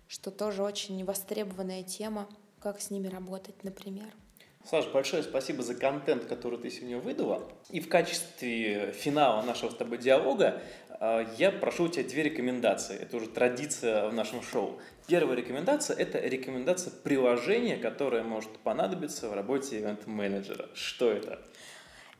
что 0.08 0.32
тоже 0.32 0.64
очень 0.64 1.04
востребованная 1.04 1.84
тема, 1.84 2.28
как 2.62 2.80
с 2.80 2.92
ними 2.92 3.08
работать, 3.08 3.64
например. 3.64 4.08
Саша, 4.70 4.90
большое 4.90 5.24
спасибо 5.24 5.64
за 5.64 5.76
контент, 5.76 6.26
который 6.26 6.60
ты 6.60 6.70
сегодня 6.70 6.98
выдала. 6.98 7.42
И 7.70 7.80
в 7.80 7.88
качестве 7.88 8.92
финала 8.92 9.42
нашего 9.42 9.70
с 9.70 9.76
тобой 9.76 9.98
диалога 9.98 10.62
я 11.00 11.52
прошу 11.52 11.86
у 11.86 11.88
тебя 11.88 12.04
две 12.04 12.24
рекомендации. 12.24 12.98
Это 12.98 13.18
уже 13.18 13.28
традиция 13.28 14.08
в 14.10 14.14
нашем 14.14 14.42
шоу. 14.42 14.80
Первая 15.08 15.38
рекомендация– 15.38 15.96
это 15.98 16.20
рекомендация 16.20 16.92
приложения, 16.92 17.78
которое 17.78 18.24
может 18.24 18.50
понадобиться 18.60 19.30
в 19.30 19.34
работе 19.34 19.80
ивент-менеджера. 19.80 20.70
Что 20.74 21.12
это? 21.12 21.40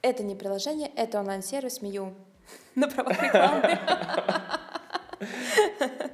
Это 0.02 0.24
не 0.24 0.36
приложение, 0.36 0.92
это 0.96 1.20
онлайн-сервис 1.20 1.82
Мию 1.82 2.14
на 2.76 2.88
правах 2.88 3.22
рекламы. 3.22 3.80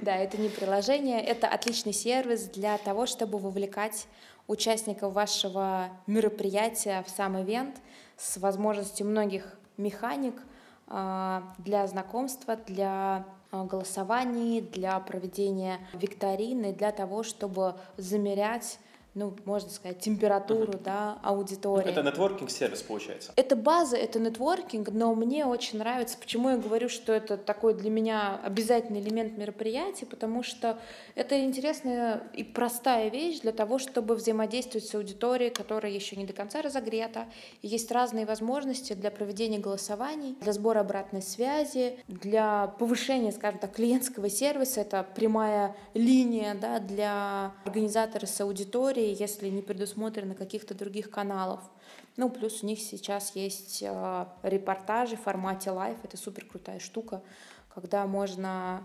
Да, 0.00 0.16
это 0.16 0.36
не 0.36 0.48
приложение, 0.48 1.20
это 1.20 1.46
отличный 1.46 1.92
сервис 1.92 2.48
для 2.48 2.76
того, 2.78 3.06
чтобы 3.06 3.38
вовлекать 3.38 4.08
участников 4.46 5.12
вашего 5.12 5.90
мероприятия 6.06 7.04
в 7.06 7.10
сам 7.10 7.40
ивент 7.40 7.76
с 8.16 8.36
возможностью 8.36 9.06
многих 9.06 9.56
механик 9.76 10.34
а, 10.34 10.55
для 10.88 11.86
знакомства, 11.86 12.56
для 12.56 13.24
а, 13.50 13.64
голосований, 13.64 14.60
для 14.60 14.98
проведения 15.00 15.80
викторины, 15.92 16.72
для 16.72 16.92
того, 16.92 17.22
чтобы 17.22 17.74
замерять 17.96 18.78
ну, 19.16 19.34
можно 19.46 19.70
сказать, 19.70 19.98
температуру, 19.98 20.74
uh-huh. 20.74 20.82
да, 20.84 21.18
аудитории. 21.22 21.88
Это 21.88 22.02
нетворкинг-сервис, 22.02 22.82
получается? 22.82 23.32
Это 23.34 23.56
база, 23.56 23.96
это 23.96 24.20
нетворкинг, 24.20 24.90
но 24.90 25.14
мне 25.14 25.46
очень 25.46 25.78
нравится, 25.78 26.18
почему 26.18 26.50
я 26.50 26.58
говорю, 26.58 26.90
что 26.90 27.14
это 27.14 27.38
такой 27.38 27.72
для 27.72 27.88
меня 27.88 28.38
обязательный 28.44 29.00
элемент 29.00 29.38
мероприятия, 29.38 30.04
потому 30.04 30.42
что 30.42 30.78
это 31.14 31.42
интересная 31.42 32.24
и 32.34 32.44
простая 32.44 33.08
вещь 33.08 33.40
для 33.40 33.52
того, 33.52 33.78
чтобы 33.78 34.16
взаимодействовать 34.16 34.86
с 34.86 34.94
аудиторией, 34.94 35.50
которая 35.50 35.92
еще 35.92 36.14
не 36.16 36.26
до 36.26 36.34
конца 36.34 36.60
разогрета. 36.60 37.24
И 37.62 37.68
есть 37.68 37.90
разные 37.90 38.26
возможности 38.26 38.92
для 38.92 39.10
проведения 39.10 39.58
голосований, 39.58 40.36
для 40.42 40.52
сбора 40.52 40.80
обратной 40.80 41.22
связи, 41.22 41.98
для 42.06 42.66
повышения, 42.78 43.32
скажем 43.32 43.60
так, 43.60 43.72
клиентского 43.72 44.28
сервиса. 44.28 44.82
Это 44.82 45.06
прямая 45.14 45.74
линия 45.94 46.54
да, 46.54 46.80
для 46.80 47.54
организатора 47.64 48.26
с 48.26 48.38
аудиторией, 48.42 49.05
если 49.12 49.48
не 49.48 49.62
предусмотрено 49.62 50.34
каких-то 50.34 50.74
других 50.74 51.10
каналов. 51.10 51.60
Ну, 52.16 52.30
плюс 52.30 52.62
у 52.62 52.66
них 52.66 52.80
сейчас 52.80 53.34
есть 53.36 53.82
э, 53.82 54.26
репортажи 54.42 55.16
в 55.16 55.22
формате 55.22 55.70
live, 55.70 55.96
это 56.02 56.16
супер 56.16 56.44
крутая 56.44 56.78
штука, 56.78 57.22
когда 57.74 58.06
можно, 58.06 58.82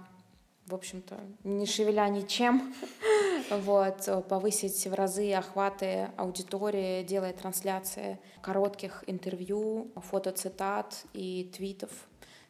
в 0.67 0.75
общем-то, 0.75 1.19
не 1.43 1.65
шевеля 1.65 2.07
ничем, 2.09 2.73
вот, 3.51 4.27
повысить 4.27 4.85
в 4.87 4.93
разы 4.93 5.33
охваты 5.33 6.11
аудитории, 6.17 7.03
делая 7.03 7.33
трансляции 7.33 8.19
коротких 8.41 9.03
интервью, 9.07 9.91
фотоцитат 9.95 11.05
и 11.13 11.51
твитов 11.55 11.89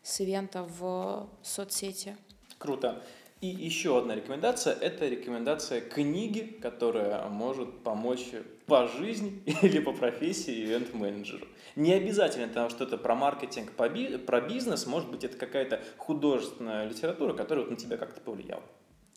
с 0.03 0.19
ивента 0.19 0.63
в 0.63 1.29
соцсети. 1.43 2.17
Круто. 2.57 3.01
И 3.41 3.47
еще 3.47 3.97
одна 3.97 4.13
рекомендация– 4.13 4.73
это 4.81 5.07
рекомендация 5.07 5.81
книги, 5.81 6.41
которая 6.61 7.27
может 7.27 7.79
помочь 7.81 8.27
по 8.67 8.87
жизни 8.87 9.41
или 9.63 9.79
по 9.79 9.93
профессии 9.93 10.63
ивент-менеджеру. 10.63 11.47
Не 11.75 11.93
обязательно 11.93 12.47
там 12.49 12.69
что-то 12.69 12.99
про 12.99 13.15
маркетинг, 13.15 13.71
про 13.71 14.41
бизнес, 14.41 14.85
может 14.85 15.09
быть, 15.09 15.23
это 15.23 15.37
какая-то 15.37 15.81
художественная 15.97 16.87
литература, 16.87 17.33
которая 17.33 17.65
вот 17.65 17.71
на 17.71 17.77
тебя 17.77 17.97
как-то 17.97 18.21
повлияла. 18.21 18.63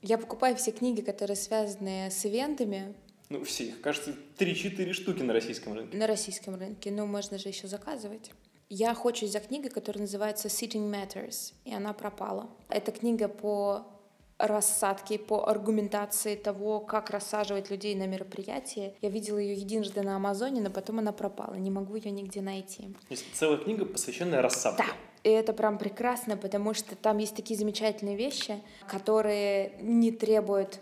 Я 0.00 0.16
покупаю 0.16 0.56
все 0.56 0.72
книги, 0.72 1.02
которые 1.02 1.36
связаны 1.36 2.10
с 2.10 2.24
ивентами. 2.24 2.94
Ну, 3.28 3.44
все 3.44 3.64
их, 3.64 3.82
кажется, 3.82 4.14
3-4 4.38 4.92
штуки 4.94 5.22
на 5.22 5.34
российском 5.34 5.74
рынке. 5.74 5.98
На 5.98 6.06
российском 6.06 6.54
рынке, 6.54 6.90
ну, 6.90 7.04
можно 7.04 7.36
же 7.36 7.50
еще 7.50 7.68
заказывать. 7.68 8.30
Я 8.70 8.92
охочусь 8.92 9.32
за 9.32 9.40
книгой, 9.40 9.70
которая 9.70 10.02
называется 10.02 10.48
Sitting 10.48 10.90
Matters, 10.90 11.52
и 11.66 11.74
она 11.74 11.92
пропала. 11.92 12.48
Это 12.70 12.90
книга 12.90 13.28
по 13.28 13.86
рассадки, 14.38 15.16
по 15.16 15.48
аргументации 15.48 16.34
того, 16.34 16.80
как 16.80 17.10
рассаживать 17.10 17.70
людей 17.70 17.94
на 17.94 18.06
мероприятие. 18.06 18.94
Я 19.00 19.08
видела 19.08 19.38
ее 19.38 19.54
единожды 19.54 20.02
на 20.02 20.16
Амазоне, 20.16 20.60
но 20.60 20.70
потом 20.70 20.98
она 20.98 21.12
пропала. 21.12 21.54
Не 21.54 21.70
могу 21.70 21.94
ее 21.94 22.10
нигде 22.10 22.40
найти. 22.40 22.94
Есть 23.10 23.26
целая 23.34 23.58
книга, 23.58 23.84
посвященная 23.84 24.42
рассадке. 24.42 24.84
Да. 24.84 24.92
И 25.22 25.30
это 25.30 25.54
прям 25.54 25.78
прекрасно, 25.78 26.36
потому 26.36 26.74
что 26.74 26.96
там 26.96 27.18
есть 27.18 27.34
такие 27.34 27.58
замечательные 27.58 28.16
вещи, 28.16 28.60
которые 28.86 29.72
не 29.80 30.12
требуют 30.12 30.80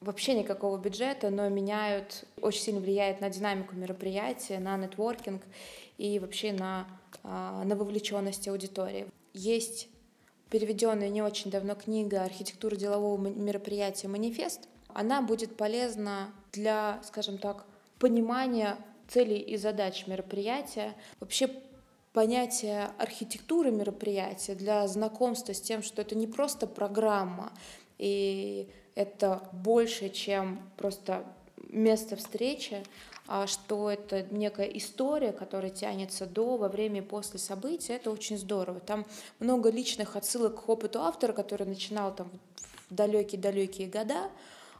вообще 0.00 0.34
никакого 0.34 0.76
бюджета, 0.76 1.30
но 1.30 1.48
меняют, 1.48 2.24
очень 2.42 2.60
сильно 2.60 2.80
влияют 2.80 3.22
на 3.22 3.30
динамику 3.30 3.74
мероприятия, 3.74 4.58
на 4.58 4.76
нетворкинг 4.76 5.42
и 5.96 6.18
вообще 6.18 6.52
на, 6.52 6.86
а, 7.22 7.64
на 7.64 7.74
вовлеченность 7.74 8.46
аудитории. 8.48 9.06
Есть 9.32 9.88
переведенная 10.54 11.08
не 11.08 11.20
очень 11.20 11.50
давно 11.50 11.74
книга 11.74 12.22
«Архитектура 12.22 12.76
делового 12.76 13.16
мероприятия. 13.28 14.06
Манифест». 14.06 14.68
Она 14.86 15.20
будет 15.20 15.56
полезна 15.56 16.32
для, 16.52 17.00
скажем 17.02 17.38
так, 17.38 17.66
понимания 17.98 18.76
целей 19.08 19.40
и 19.40 19.56
задач 19.56 20.06
мероприятия, 20.06 20.94
вообще 21.18 21.50
понятие 22.12 22.88
архитектуры 22.98 23.72
мероприятия 23.72 24.54
для 24.54 24.86
знакомства 24.86 25.54
с 25.54 25.60
тем, 25.60 25.82
что 25.82 26.02
это 26.02 26.14
не 26.14 26.28
просто 26.28 26.68
программа, 26.68 27.52
и 27.98 28.68
это 28.94 29.42
больше, 29.50 30.08
чем 30.08 30.62
просто 30.76 31.24
место 31.68 32.14
встречи, 32.14 32.84
что 33.46 33.90
это 33.90 34.22
некая 34.30 34.66
история, 34.66 35.32
которая 35.32 35.70
тянется 35.70 36.26
до, 36.26 36.56
во 36.56 36.68
время 36.68 36.98
и 36.98 37.02
после 37.02 37.38
события, 37.38 37.94
это 37.94 38.10
очень 38.10 38.36
здорово. 38.36 38.80
Там 38.80 39.06
много 39.38 39.70
личных 39.70 40.16
отсылок 40.16 40.64
к 40.64 40.68
опыту 40.68 41.00
автора, 41.00 41.32
который 41.32 41.66
начинал 41.66 42.14
там 42.14 42.30
в 42.90 42.94
далекие-далекие 42.94 43.88
года, 43.88 44.30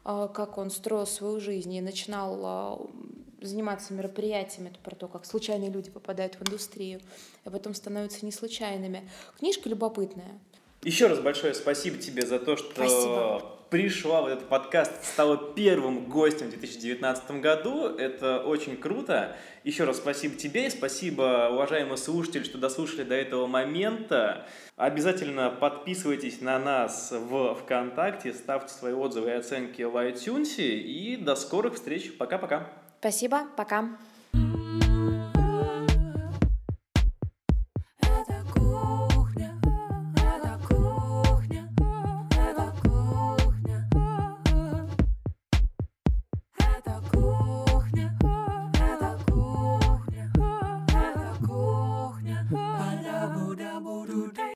а, 0.04 0.28
как 0.28 0.58
он 0.58 0.70
строил 0.70 1.06
свою 1.06 1.40
жизнь 1.40 1.72
и 1.72 1.80
начинал 1.80 2.40
а, 2.44 2.86
заниматься 3.40 3.94
мероприятиями, 3.94 4.68
это 4.68 4.78
про 4.78 4.94
то, 4.94 5.08
как 5.08 5.24
случайные 5.24 5.70
люди 5.70 5.90
попадают 5.90 6.34
в 6.34 6.42
индустрию, 6.42 7.00
а 7.44 7.50
потом 7.50 7.74
становятся 7.74 8.24
неслучайными. 8.26 9.08
Книжка 9.38 9.68
любопытная. 9.68 10.38
Еще 10.82 11.06
раз 11.06 11.20
большое 11.20 11.54
спасибо 11.54 11.96
тебе 11.96 12.26
за 12.26 12.38
то, 12.38 12.56
что 12.56 12.70
спасибо 12.72 13.54
пришла 13.74 14.22
в 14.22 14.26
этот 14.26 14.48
подкаст, 14.48 15.04
стала 15.04 15.36
первым 15.36 16.04
гостем 16.04 16.46
в 16.46 16.50
2019 16.50 17.40
году. 17.40 17.88
Это 17.88 18.38
очень 18.38 18.76
круто. 18.76 19.34
Еще 19.64 19.82
раз 19.82 19.96
спасибо 19.96 20.36
тебе 20.36 20.68
и 20.68 20.70
спасибо, 20.70 21.48
уважаемые 21.50 21.96
слушатели, 21.96 22.44
что 22.44 22.56
дослушали 22.56 23.02
до 23.02 23.16
этого 23.16 23.48
момента. 23.48 24.46
Обязательно 24.76 25.50
подписывайтесь 25.50 26.40
на 26.40 26.56
нас 26.60 27.10
в 27.10 27.56
ВКонтакте, 27.56 28.32
ставьте 28.32 28.72
свои 28.72 28.92
отзывы 28.92 29.30
и 29.30 29.32
оценки 29.32 29.82
в 29.82 29.96
iTunes. 29.96 30.56
И 30.60 31.16
до 31.16 31.34
скорых 31.34 31.74
встреч. 31.74 32.16
Пока-пока. 32.16 32.68
Спасибо. 33.00 33.40
Пока. 33.56 33.88